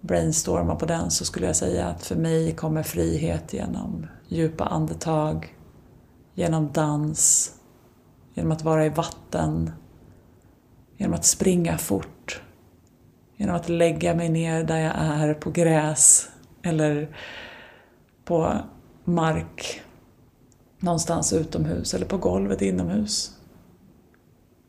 brainstorma 0.00 0.76
på 0.76 0.86
den 0.86 1.10
så 1.10 1.24
skulle 1.24 1.46
jag 1.46 1.56
säga 1.56 1.86
att 1.86 2.06
för 2.06 2.16
mig 2.16 2.52
kommer 2.54 2.82
frihet 2.82 3.52
genom 3.52 4.06
djupa 4.28 4.64
andetag, 4.64 5.56
genom 6.34 6.72
dans, 6.72 7.54
genom 8.34 8.52
att 8.52 8.64
vara 8.64 8.86
i 8.86 8.88
vatten, 8.88 9.70
genom 10.96 11.14
att 11.14 11.24
springa 11.24 11.78
fort, 11.78 12.42
genom 13.36 13.56
att 13.56 13.68
lägga 13.68 14.14
mig 14.14 14.28
ner 14.28 14.64
där 14.64 14.78
jag 14.78 14.94
är 14.96 15.34
på 15.34 15.50
gräs 15.50 16.28
eller 16.62 17.16
på 18.24 18.56
mark 19.04 19.82
någonstans 20.80 21.32
utomhus 21.32 21.94
eller 21.94 22.06
på 22.06 22.16
golvet 22.16 22.62
inomhus. 22.62 23.36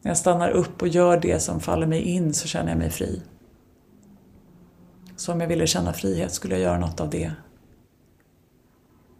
När 0.02 0.10
jag 0.10 0.18
stannar 0.18 0.50
upp 0.50 0.82
och 0.82 0.88
gör 0.88 1.20
det 1.20 1.40
som 1.40 1.60
faller 1.60 1.88
mig 1.88 2.02
in 2.02 2.34
så 2.34 2.48
känner 2.48 2.70
jag 2.70 2.78
mig 2.78 2.90
fri. 2.90 3.22
Så 5.16 5.34
om 5.34 5.42
jag 5.42 5.48
ville 5.48 5.68
känna 5.68 5.94
frihet 5.94 6.32
skulle 6.32 6.56
jag 6.56 6.64
göra 6.64 6.80
något 6.80 7.00
av 7.00 7.10
det. 7.10 7.32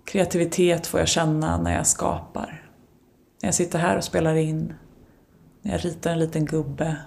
Kreativitet 0.06 0.88
får 0.88 1.00
jag 1.00 1.10
känna 1.10 1.62
när 1.62 1.76
jag 1.76 1.88
skapar. 1.88 2.70
När 3.42 3.48
jag 3.48 3.56
sitter 3.56 3.80
här 3.80 3.98
och 3.98 4.04
spelar 4.04 4.36
in 4.36 4.74
när 5.62 5.72
jag 5.72 5.86
ritar 5.86 6.12
en 6.12 6.20
liten 6.20 6.46
gubbe, 6.46 6.98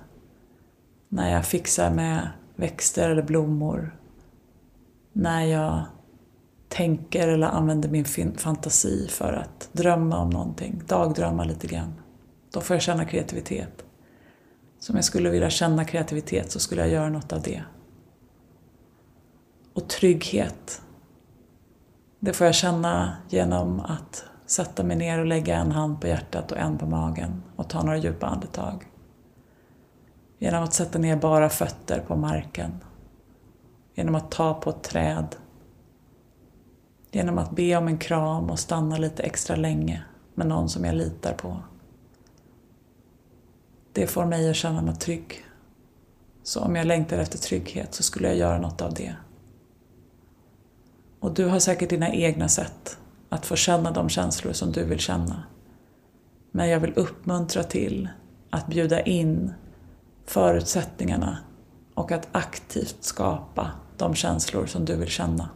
när 1.09 1.33
jag 1.33 1.47
fixar 1.47 1.91
med 1.91 2.29
växter 2.57 3.11
eller 3.11 3.23
blommor, 3.23 3.99
när 5.13 5.45
jag 5.45 5.85
tänker 6.69 7.29
eller 7.29 7.47
använder 7.47 7.89
min 7.89 8.05
fantasi 8.37 9.09
för 9.09 9.33
att 9.33 9.69
drömma 9.73 10.19
om 10.19 10.31
någonting, 10.31 10.83
dagdrömma 10.87 11.45
lite 11.45 11.67
grann. 11.67 11.95
Då 12.53 12.61
får 12.61 12.77
jag 12.77 12.83
känna 12.83 13.05
kreativitet. 13.05 13.85
Så 14.79 14.93
om 14.93 14.97
jag 14.97 15.05
skulle 15.05 15.31
vilja 15.31 15.51
känna 15.51 15.85
kreativitet 15.85 16.51
så 16.53 16.61
skulle 16.61 16.81
jag 16.81 16.91
göra 16.91 17.09
något 17.09 17.33
av 17.33 17.43
det. 17.43 17.63
Och 19.75 19.89
trygghet. 19.89 20.83
Det 22.21 22.33
får 22.33 22.47
jag 22.47 22.55
känna 22.55 23.17
genom 23.29 23.81
att 23.81 24.25
sätta 24.47 24.85
mig 24.85 24.97
ner 24.97 25.19
och 25.19 25.27
lägga 25.27 25.57
en 25.57 25.73
hand 25.73 26.01
på 26.01 26.07
hjärtat 26.07 26.53
och 26.53 26.59
en 26.59 26.79
på 26.79 26.87
magen 26.87 27.43
och 27.57 27.69
ta 27.69 27.83
några 27.83 27.99
djupa 27.99 28.27
andetag. 28.27 28.91
Genom 30.39 30.65
att 30.65 30.73
sätta 30.73 30.99
ner 30.99 31.17
bara 31.17 31.49
fötter 31.49 32.01
på 32.01 32.17
marken. 32.17 32.85
Genom 33.95 34.15
att 34.15 34.31
ta 34.31 34.55
på 34.55 34.71
ett 34.71 34.83
träd. 34.83 35.37
Genom 37.15 37.39
att 37.39 37.51
be 37.51 37.77
om 37.77 37.89
en 37.89 37.99
kram 37.99 38.51
och 38.51 38.59
stanna 38.59 38.97
lite 38.97 39.23
extra 39.23 39.57
länge 39.57 40.03
med 40.35 40.47
någon 40.47 40.69
som 40.69 40.85
jag 40.85 40.95
litar 40.95 41.35
på. 41.35 41.63
Det 43.93 44.07
får 44.07 44.25
mig 44.25 44.51
att 44.51 44.57
känna 44.57 44.83
mig 44.83 44.97
trygg. 44.97 45.45
Så 46.43 46.61
om 46.61 46.77
jag 46.77 46.87
längtar 46.87 47.19
efter 47.19 47.39
trygghet 47.39 47.95
så 47.95 48.03
skulle 48.03 48.29
jag 48.29 48.37
göra 48.37 48.59
något 48.59 48.83
av 48.83 48.95
det. 48.95 49.15
Och 51.21 51.35
du 51.35 51.45
har 51.45 51.59
säkert 51.59 51.91
dina 51.91 52.13
egna 52.13 52.49
sätt 52.49 52.99
att 53.29 53.47
få 53.47 53.57
känna 53.57 53.91
de 53.91 54.09
känslor 54.09 54.53
som 54.53 54.73
du 54.73 54.85
vill 54.85 55.01
känna. 55.01 55.43
Men 56.51 56.69
jag 56.69 56.81
vill 56.81 56.93
uppmuntra 56.97 57.63
till 57.63 58.09
att 58.51 58.67
bjuda 58.67 59.03
in 59.03 59.53
förutsättningarna 60.25 61.39
och 61.95 62.13
att 62.13 62.29
aktivt 62.33 62.97
skapa 63.01 63.71
de 63.97 64.15
känslor 64.15 64.67
som 64.67 64.85
du 64.85 64.97
vill 64.97 65.09
känna. 65.09 65.49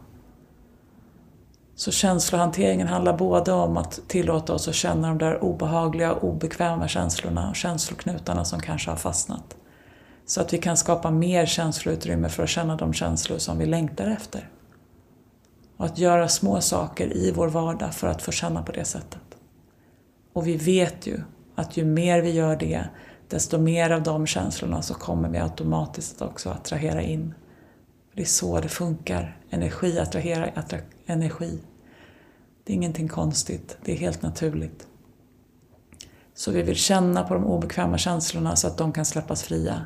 Så 1.79 1.91
känslohanteringen 1.91 2.87
handlar 2.87 3.17
både 3.17 3.51
om 3.51 3.77
att 3.77 3.99
tillåta 4.07 4.53
oss 4.53 4.67
att 4.67 4.75
känna 4.75 5.07
de 5.07 5.17
där 5.17 5.43
obehagliga 5.43 6.13
och 6.13 6.23
obekväma 6.23 6.87
känslorna 6.87 7.49
och 7.49 7.55
känsloknutarna 7.55 8.45
som 8.45 8.59
kanske 8.59 8.89
har 8.89 8.97
fastnat. 8.97 9.57
Så 10.25 10.41
att 10.41 10.53
vi 10.53 10.57
kan 10.57 10.77
skapa 10.77 11.11
mer 11.11 11.45
känsloutrymme 11.45 12.29
för 12.29 12.43
att 12.43 12.49
känna 12.49 12.75
de 12.75 12.93
känslor 12.93 13.37
som 13.37 13.57
vi 13.57 13.65
längtar 13.65 14.07
efter. 14.07 14.49
Och 15.77 15.85
att 15.85 15.97
göra 15.97 16.27
små 16.27 16.61
saker 16.61 17.17
i 17.17 17.31
vår 17.35 17.47
vardag 17.47 17.93
för 17.93 18.07
att 18.07 18.21
få 18.21 18.31
känna 18.31 18.63
på 18.63 18.71
det 18.71 18.85
sättet. 18.85 19.37
Och 20.33 20.47
vi 20.47 20.57
vet 20.57 21.07
ju 21.07 21.21
att 21.55 21.77
ju 21.77 21.85
mer 21.85 22.21
vi 22.21 22.31
gör 22.31 22.55
det, 22.55 22.83
desto 23.27 23.57
mer 23.57 23.89
av 23.89 24.03
de 24.03 24.27
känslorna 24.27 24.81
så 24.81 24.93
kommer 24.93 25.29
vi 25.29 25.37
automatiskt 25.37 26.21
också 26.21 26.49
attrahera 26.49 27.01
in. 27.01 27.33
Det 28.13 28.21
är 28.21 28.25
så 28.25 28.59
det 28.59 28.69
funkar. 28.69 29.37
Energi 29.49 29.99
attraherar 29.99 30.51
attra 30.55 30.79
energi. 31.05 31.59
Det 32.69 32.73
är 32.73 32.75
ingenting 32.75 33.07
konstigt, 33.07 33.77
det 33.85 33.91
är 33.91 33.97
helt 33.97 34.21
naturligt. 34.21 34.87
Så 36.33 36.51
vi 36.51 36.61
vill 36.61 36.75
känna 36.75 37.23
på 37.23 37.33
de 37.33 37.45
obekväma 37.45 37.97
känslorna 37.97 38.55
så 38.55 38.67
att 38.67 38.77
de 38.77 38.91
kan 38.91 39.05
släppas 39.05 39.43
fria. 39.43 39.85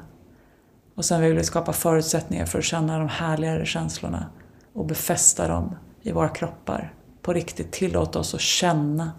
Och 0.95 1.05
sen 1.05 1.21
vill 1.21 1.33
vi 1.33 1.43
skapa 1.43 1.73
förutsättningar 1.73 2.45
för 2.45 2.59
att 2.59 2.65
känna 2.65 2.99
de 2.99 3.07
härligare 3.07 3.65
känslorna 3.65 4.25
och 4.73 4.85
befästa 4.85 5.47
dem 5.47 5.75
i 6.01 6.11
våra 6.11 6.29
kroppar. 6.29 6.93
På 7.21 7.33
riktigt 7.33 7.71
tillåta 7.71 8.19
oss 8.19 8.33
att 8.33 8.41
känna 8.41 9.11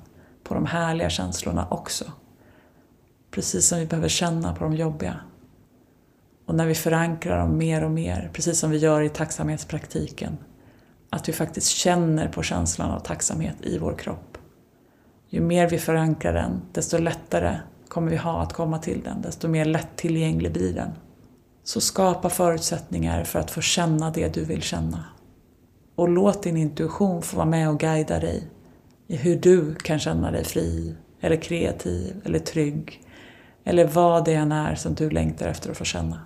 på 0.42 0.54
de 0.54 0.66
härliga 0.66 1.10
känslorna 1.10 1.68
också. 1.70 2.04
Precis 3.30 3.66
som 3.66 3.78
vi 3.78 3.86
behöver 3.86 4.08
känna 4.08 4.54
på 4.54 4.64
de 4.64 4.74
jobbiga. 4.74 5.20
Och 6.46 6.54
när 6.54 6.66
vi 6.66 6.74
förankrar 6.74 7.38
dem 7.38 7.58
mer 7.58 7.84
och 7.84 7.90
mer, 7.90 8.30
precis 8.32 8.58
som 8.58 8.70
vi 8.70 8.78
gör 8.78 9.02
i 9.02 9.08
tacksamhetspraktiken, 9.08 10.38
att 11.14 11.28
vi 11.28 11.32
faktiskt 11.32 11.68
känner 11.68 12.28
på 12.28 12.42
känslan 12.42 12.90
av 12.90 13.00
tacksamhet 13.00 13.56
i 13.60 13.78
vår 13.78 13.94
kropp. 13.98 14.38
Ju 15.28 15.40
mer 15.40 15.70
vi 15.70 15.78
förankrar 15.78 16.32
den, 16.32 16.62
desto 16.72 16.98
lättare 16.98 17.56
kommer 17.88 18.10
vi 18.10 18.16
ha 18.16 18.42
att 18.42 18.52
komma 18.52 18.78
till 18.78 19.00
den, 19.04 19.22
desto 19.22 19.48
mer 19.48 19.64
lättillgänglig 19.64 20.52
blir 20.52 20.74
den. 20.74 20.90
Så 21.64 21.80
skapa 21.80 22.30
förutsättningar 22.30 23.24
för 23.24 23.38
att 23.38 23.50
få 23.50 23.60
känna 23.60 24.10
det 24.10 24.34
du 24.34 24.44
vill 24.44 24.62
känna. 24.62 25.04
Och 25.94 26.08
låt 26.08 26.42
din 26.42 26.56
intuition 26.56 27.22
få 27.22 27.36
vara 27.36 27.46
med 27.46 27.68
och 27.68 27.80
guida 27.80 28.18
dig 28.18 28.50
i 29.06 29.16
hur 29.16 29.36
du 29.36 29.74
kan 29.74 29.98
känna 29.98 30.30
dig 30.30 30.44
fri, 30.44 30.94
eller 31.20 31.36
kreativ, 31.36 32.22
eller 32.24 32.38
trygg, 32.38 33.02
eller 33.64 33.84
vad 33.86 34.24
det 34.24 34.34
än 34.34 34.52
är 34.52 34.74
som 34.74 34.94
du 34.94 35.10
längtar 35.10 35.48
efter 35.48 35.70
att 35.70 35.76
få 35.76 35.84
känna. 35.84 36.20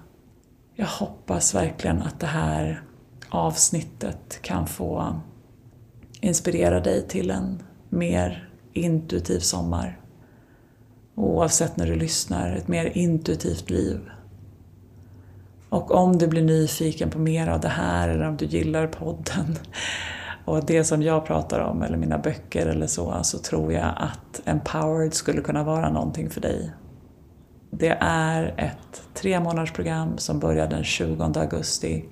Jag 0.74 0.87
hoppas 0.87 1.55
verkligen 1.55 2.03
att 2.03 2.20
det 2.20 2.27
här 2.27 2.83
avsnittet 3.29 4.38
kan 4.43 4.67
få 4.67 5.21
inspirera 6.21 6.81
dig 6.81 7.09
till 7.09 7.31
en 7.31 7.62
mer 7.88 8.49
intuitiv 8.73 9.38
sommar. 9.38 10.01
Oavsett 11.14 11.77
när 11.77 11.87
du 11.87 11.95
lyssnar, 11.95 12.57
ett 12.57 12.69
mer 12.69 12.99
intuitivt 12.99 13.71
liv. 13.71 14.01
Och 15.69 15.91
om 15.95 16.19
du 16.19 16.27
blir 16.27 16.43
nyfiken 16.43 17.11
på 17.11 17.19
mer 17.19 17.49
av 17.49 17.61
det 17.61 17.69
här 17.69 18.09
eller 18.09 18.29
om 18.29 18.37
du 18.37 18.45
gillar 18.45 18.87
podden 18.87 19.57
och 20.45 20.64
det 20.64 20.85
som 20.85 21.03
jag 21.03 21.27
pratar 21.27 21.61
om 21.61 21.83
eller 21.83 21.97
mina 21.97 22.19
böcker 22.19 22.67
eller 22.67 22.87
så, 22.87 23.21
så 23.23 23.38
tror 23.38 23.73
jag 23.73 23.95
att 23.97 24.41
Empowered 24.45 25.14
skulle 25.14 25.41
kunna 25.41 25.64
vara 25.64 25.91
någonting 25.91 26.31
för 26.31 26.41
dig. 26.41 26.71
Det 27.71 27.99
är 28.01 28.55
ett 28.57 29.03
tre 29.14 29.41
månaders 29.41 29.73
program 29.73 30.19
som 30.19 30.38
börjar 30.38 30.69
den 30.69 30.85
20 30.85 31.23
augusti 31.25 32.05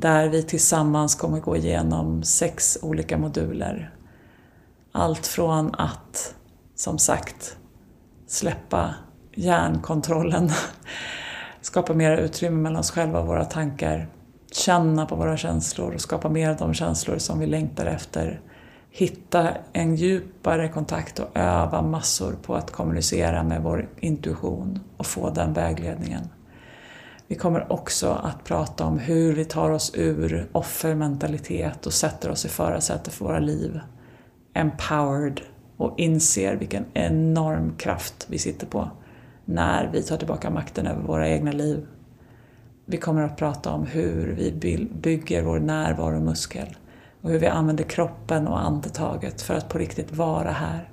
där 0.00 0.28
vi 0.28 0.42
tillsammans 0.42 1.14
kommer 1.14 1.40
gå 1.40 1.56
igenom 1.56 2.22
sex 2.22 2.78
olika 2.82 3.18
moduler. 3.18 3.94
Allt 4.92 5.26
från 5.26 5.74
att, 5.74 6.34
som 6.74 6.98
sagt, 6.98 7.56
släppa 8.26 8.94
hjärnkontrollen, 9.34 10.50
skapa 11.60 11.94
mer 11.94 12.16
utrymme 12.16 12.56
mellan 12.56 12.80
oss 12.80 12.90
själva 12.90 13.20
och 13.20 13.26
våra 13.26 13.44
tankar, 13.44 14.08
känna 14.52 15.06
på 15.06 15.16
våra 15.16 15.36
känslor 15.36 15.94
och 15.94 16.00
skapa 16.00 16.28
mer 16.28 16.50
av 16.50 16.56
de 16.56 16.74
känslor 16.74 17.18
som 17.18 17.38
vi 17.38 17.46
längtar 17.46 17.86
efter. 17.86 18.40
Hitta 18.90 19.48
en 19.72 19.96
djupare 19.96 20.68
kontakt 20.68 21.18
och 21.18 21.28
öva 21.34 21.82
massor 21.82 22.32
på 22.42 22.54
att 22.54 22.70
kommunicera 22.70 23.42
med 23.42 23.62
vår 23.62 23.88
intuition 24.00 24.80
och 24.96 25.06
få 25.06 25.30
den 25.30 25.52
vägledningen. 25.52 26.28
Vi 27.30 27.36
kommer 27.36 27.72
också 27.72 28.08
att 28.08 28.44
prata 28.44 28.84
om 28.84 28.98
hur 28.98 29.34
vi 29.34 29.44
tar 29.44 29.70
oss 29.70 29.92
ur 29.94 30.48
offermentalitet 30.52 31.86
och 31.86 31.92
sätter 31.92 32.30
oss 32.30 32.44
i 32.44 32.48
förarsätet 32.48 33.12
för 33.12 33.24
våra 33.24 33.38
liv. 33.38 33.80
Empowered 34.54 35.40
och 35.76 35.98
inser 35.98 36.56
vilken 36.56 36.84
enorm 36.94 37.76
kraft 37.76 38.26
vi 38.30 38.38
sitter 38.38 38.66
på 38.66 38.90
när 39.44 39.90
vi 39.92 40.02
tar 40.02 40.16
tillbaka 40.16 40.50
makten 40.50 40.86
över 40.86 41.02
våra 41.02 41.28
egna 41.28 41.52
liv. 41.52 41.86
Vi 42.84 42.96
kommer 42.96 43.22
att 43.22 43.36
prata 43.36 43.70
om 43.70 43.86
hur 43.86 44.34
vi 44.36 44.88
bygger 45.02 45.42
vår 45.42 45.58
närvaromuskel 45.58 46.76
och 47.20 47.30
hur 47.30 47.38
vi 47.38 47.46
använder 47.46 47.84
kroppen 47.84 48.46
och 48.48 48.60
andetaget 48.60 49.42
för 49.42 49.54
att 49.54 49.68
på 49.68 49.78
riktigt 49.78 50.12
vara 50.12 50.50
här. 50.50 50.90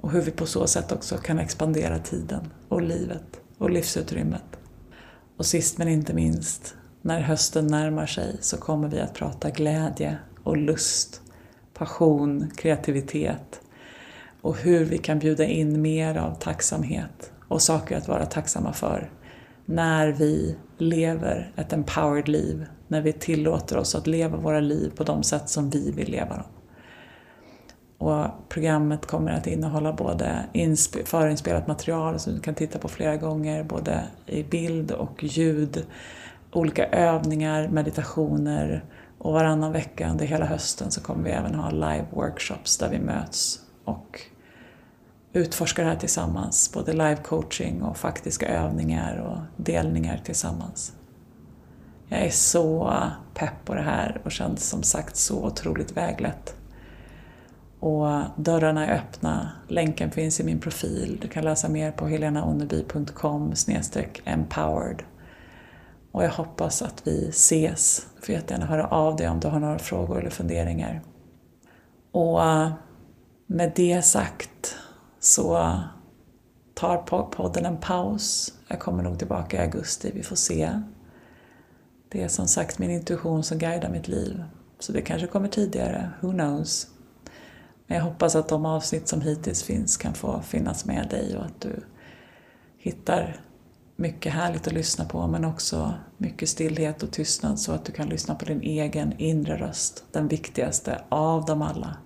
Och 0.00 0.10
hur 0.10 0.20
vi 0.20 0.30
på 0.30 0.46
så 0.46 0.66
sätt 0.66 0.92
också 0.92 1.16
kan 1.16 1.38
expandera 1.38 1.98
tiden 1.98 2.40
och 2.68 2.82
livet 2.82 3.40
och 3.58 3.70
livsutrymmet. 3.70 4.59
Och 5.40 5.46
sist 5.46 5.78
men 5.78 5.88
inte 5.88 6.14
minst, 6.14 6.74
när 7.02 7.20
hösten 7.20 7.66
närmar 7.66 8.06
sig 8.06 8.36
så 8.40 8.56
kommer 8.56 8.88
vi 8.88 9.00
att 9.00 9.14
prata 9.14 9.50
glädje 9.50 10.18
och 10.44 10.56
lust, 10.56 11.20
passion, 11.74 12.50
kreativitet 12.56 13.60
och 14.40 14.56
hur 14.56 14.84
vi 14.84 14.98
kan 14.98 15.18
bjuda 15.18 15.44
in 15.44 15.82
mer 15.82 16.16
av 16.16 16.34
tacksamhet 16.34 17.32
och 17.48 17.62
saker 17.62 17.96
att 17.96 18.08
vara 18.08 18.26
tacksamma 18.26 18.72
för 18.72 19.10
när 19.64 20.08
vi 20.08 20.56
lever 20.78 21.52
ett 21.56 21.72
empowered 21.72 22.28
liv, 22.28 22.66
när 22.88 23.00
vi 23.00 23.12
tillåter 23.12 23.76
oss 23.76 23.94
att 23.94 24.06
leva 24.06 24.36
våra 24.36 24.60
liv 24.60 24.92
på 24.96 25.04
de 25.04 25.22
sätt 25.22 25.48
som 25.48 25.70
vi 25.70 25.90
vill 25.90 26.10
leva 26.10 26.36
dem. 26.36 26.46
Och 28.00 28.26
programmet 28.48 29.06
kommer 29.06 29.32
att 29.32 29.46
innehålla 29.46 29.92
både 29.92 30.44
förinspelat 31.04 31.66
material 31.66 32.18
som 32.18 32.34
du 32.34 32.40
kan 32.40 32.54
titta 32.54 32.78
på 32.78 32.88
flera 32.88 33.16
gånger, 33.16 33.64
både 33.64 34.04
i 34.26 34.42
bild 34.42 34.90
och 34.90 35.24
ljud, 35.24 35.86
olika 36.52 36.86
övningar, 36.86 37.68
meditationer 37.68 38.84
och 39.18 39.32
varannan 39.32 39.72
vecka 39.72 40.10
under 40.10 40.26
hela 40.26 40.44
hösten 40.46 40.90
så 40.90 41.00
kommer 41.00 41.24
vi 41.24 41.30
även 41.30 41.54
ha 41.54 41.70
live-workshops 41.70 42.78
där 42.78 42.90
vi 42.90 42.98
möts 42.98 43.60
och 43.84 44.20
utforskar 45.32 45.84
det 45.84 45.90
här 45.90 45.96
tillsammans. 45.96 46.72
Både 46.72 46.92
live-coaching 46.92 47.82
och 47.82 47.96
faktiska 47.96 48.48
övningar 48.48 49.16
och 49.16 49.64
delningar 49.64 50.20
tillsammans. 50.24 50.92
Jag 52.08 52.20
är 52.20 52.30
så 52.30 52.94
pepp 53.34 53.64
på 53.64 53.74
det 53.74 53.82
här 53.82 54.20
och 54.24 54.32
känns 54.32 54.68
som 54.68 54.82
sagt 54.82 55.16
så 55.16 55.44
otroligt 55.44 55.96
väglett. 55.96 56.54
Och 57.80 58.06
dörrarna 58.36 58.86
är 58.86 58.98
öppna, 58.98 59.50
länken 59.68 60.10
finns 60.10 60.40
i 60.40 60.44
min 60.44 60.60
profil. 60.60 61.18
Du 61.22 61.28
kan 61.28 61.44
läsa 61.44 61.68
mer 61.68 61.92
på 61.92 62.06
helenaonneby.com 62.06 63.54
empowered. 64.24 65.02
Och 66.12 66.24
jag 66.24 66.30
hoppas 66.30 66.82
att 66.82 67.06
vi 67.06 67.28
ses. 67.28 68.06
Du 68.16 68.26
får 68.26 68.34
jättegärna 68.34 68.66
höra 68.66 68.86
av 68.86 69.16
dig 69.16 69.28
om 69.28 69.40
du 69.40 69.48
har 69.48 69.60
några 69.60 69.78
frågor 69.78 70.18
eller 70.18 70.30
funderingar. 70.30 71.02
Och 72.12 72.44
eh, 72.44 72.72
med 73.46 73.72
det 73.76 74.02
sagt 74.02 74.76
så 75.20 75.78
tar 76.74 76.96
podden 77.30 77.66
en 77.66 77.76
paus. 77.76 78.54
Jag 78.68 78.80
kommer 78.80 79.02
nog 79.02 79.18
tillbaka 79.18 79.56
i 79.56 79.60
augusti, 79.60 80.10
vi 80.14 80.22
får 80.22 80.36
se. 80.36 80.80
Det 82.08 82.22
är 82.22 82.28
som 82.28 82.48
sagt 82.48 82.78
min 82.78 82.90
intuition 82.90 83.42
som 83.42 83.58
guidar 83.58 83.90
mitt 83.90 84.08
liv. 84.08 84.44
Så 84.78 84.92
det 84.92 85.02
kanske 85.02 85.26
kommer 85.26 85.48
tidigare, 85.48 86.10
who 86.20 86.32
knows. 86.32 86.86
Men 87.90 87.98
jag 87.98 88.04
hoppas 88.04 88.34
att 88.34 88.48
de 88.48 88.66
avsnitt 88.66 89.08
som 89.08 89.20
hittills 89.20 89.62
finns 89.62 89.96
kan 89.96 90.14
få 90.14 90.42
finnas 90.42 90.84
med 90.84 91.08
dig 91.10 91.36
och 91.36 91.44
att 91.44 91.60
du 91.60 91.82
hittar 92.78 93.40
mycket 93.96 94.32
härligt 94.32 94.66
att 94.66 94.72
lyssna 94.72 95.04
på 95.04 95.26
men 95.26 95.44
också 95.44 95.94
mycket 96.16 96.48
stillhet 96.48 97.02
och 97.02 97.10
tystnad 97.10 97.60
så 97.60 97.72
att 97.72 97.84
du 97.84 97.92
kan 97.92 98.08
lyssna 98.08 98.34
på 98.34 98.44
din 98.44 98.60
egen 98.60 99.14
inre 99.18 99.56
röst, 99.56 100.04
den 100.12 100.28
viktigaste 100.28 101.04
av 101.08 101.44
dem 101.44 101.62
alla. 101.62 101.96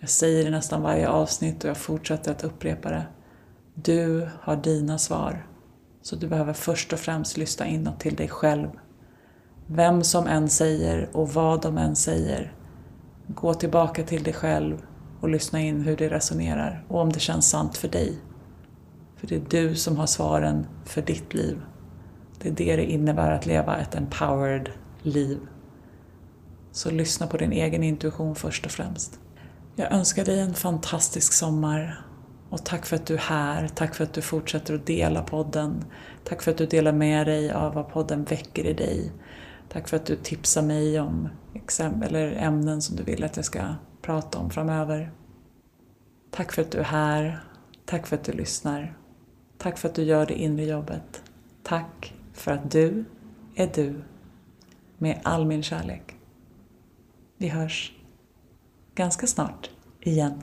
Jag 0.00 0.10
säger 0.10 0.46
i 0.46 0.50
nästan 0.50 0.82
varje 0.82 1.08
avsnitt 1.08 1.64
och 1.64 1.70
jag 1.70 1.76
fortsätter 1.76 2.30
att 2.30 2.44
upprepa 2.44 2.90
det. 2.90 3.06
Du 3.74 4.28
har 4.40 4.56
dina 4.56 4.98
svar. 4.98 5.46
Så 6.02 6.16
du 6.16 6.28
behöver 6.28 6.52
först 6.52 6.92
och 6.92 6.98
främst 6.98 7.36
lyssna 7.36 7.66
inåt 7.66 8.00
till 8.00 8.16
dig 8.16 8.28
själv. 8.28 8.68
Vem 9.66 10.04
som 10.04 10.26
än 10.26 10.48
säger 10.48 11.10
och 11.12 11.28
vad 11.28 11.62
de 11.62 11.78
än 11.78 11.96
säger. 11.96 12.54
Gå 13.34 13.54
tillbaka 13.54 14.02
till 14.02 14.22
dig 14.22 14.32
själv 14.32 14.82
och 15.20 15.28
lyssna 15.28 15.60
in 15.60 15.80
hur 15.80 15.96
det 15.96 16.08
resonerar 16.08 16.84
och 16.88 17.00
om 17.00 17.12
det 17.12 17.20
känns 17.20 17.50
sant 17.50 17.76
för 17.76 17.88
dig. 17.88 18.18
För 19.16 19.26
det 19.26 19.36
är 19.36 19.42
du 19.50 19.74
som 19.74 19.96
har 19.96 20.06
svaren 20.06 20.66
för 20.84 21.02
ditt 21.02 21.34
liv. 21.34 21.60
Det 22.38 22.48
är 22.48 22.52
det 22.52 22.76
det 22.76 22.84
innebär 22.84 23.30
att 23.30 23.46
leva 23.46 23.76
ett 23.76 23.94
empowered 23.94 24.70
liv. 25.02 25.38
Så 26.72 26.90
lyssna 26.90 27.26
på 27.26 27.36
din 27.36 27.52
egen 27.52 27.82
intuition 27.82 28.34
först 28.34 28.66
och 28.66 28.72
främst. 28.72 29.20
Jag 29.76 29.92
önskar 29.92 30.24
dig 30.24 30.40
en 30.40 30.54
fantastisk 30.54 31.32
sommar 31.32 32.06
och 32.50 32.64
tack 32.64 32.86
för 32.86 32.96
att 32.96 33.06
du 33.06 33.14
är 33.14 33.18
här, 33.18 33.68
tack 33.68 33.94
för 33.94 34.04
att 34.04 34.12
du 34.12 34.22
fortsätter 34.22 34.74
att 34.74 34.86
dela 34.86 35.22
podden. 35.22 35.84
Tack 36.24 36.42
för 36.42 36.50
att 36.50 36.58
du 36.58 36.66
delar 36.66 36.92
med 36.92 37.26
dig 37.26 37.50
av 37.50 37.74
vad 37.74 37.88
podden 37.88 38.24
väcker 38.24 38.66
i 38.66 38.72
dig. 38.72 39.12
Tack 39.72 39.88
för 39.88 39.96
att 39.96 40.06
du 40.06 40.16
tipsar 40.16 40.62
mig 40.62 41.00
om 41.00 41.28
exempel 41.54 42.14
eller 42.14 42.32
ämnen 42.32 42.82
som 42.82 42.96
du 42.96 43.02
vill 43.02 43.24
att 43.24 43.36
jag 43.36 43.44
ska 43.44 43.74
prata 44.02 44.38
om 44.38 44.50
framöver. 44.50 45.12
Tack 46.30 46.52
för 46.52 46.62
att 46.62 46.70
du 46.70 46.78
är 46.78 46.84
här. 46.84 47.44
Tack 47.84 48.06
för 48.06 48.16
att 48.16 48.24
du 48.24 48.32
lyssnar. 48.32 48.96
Tack 49.58 49.78
för 49.78 49.88
att 49.88 49.94
du 49.94 50.02
gör 50.02 50.26
det 50.26 50.34
inre 50.34 50.64
jobbet. 50.64 51.22
Tack 51.62 52.14
för 52.32 52.52
att 52.52 52.70
du 52.70 53.04
är 53.54 53.70
du. 53.74 54.02
Med 54.98 55.20
all 55.22 55.46
min 55.46 55.62
kärlek. 55.62 56.16
Vi 57.36 57.48
hörs 57.48 57.92
ganska 58.94 59.26
snart 59.26 59.70
igen. 60.00 60.42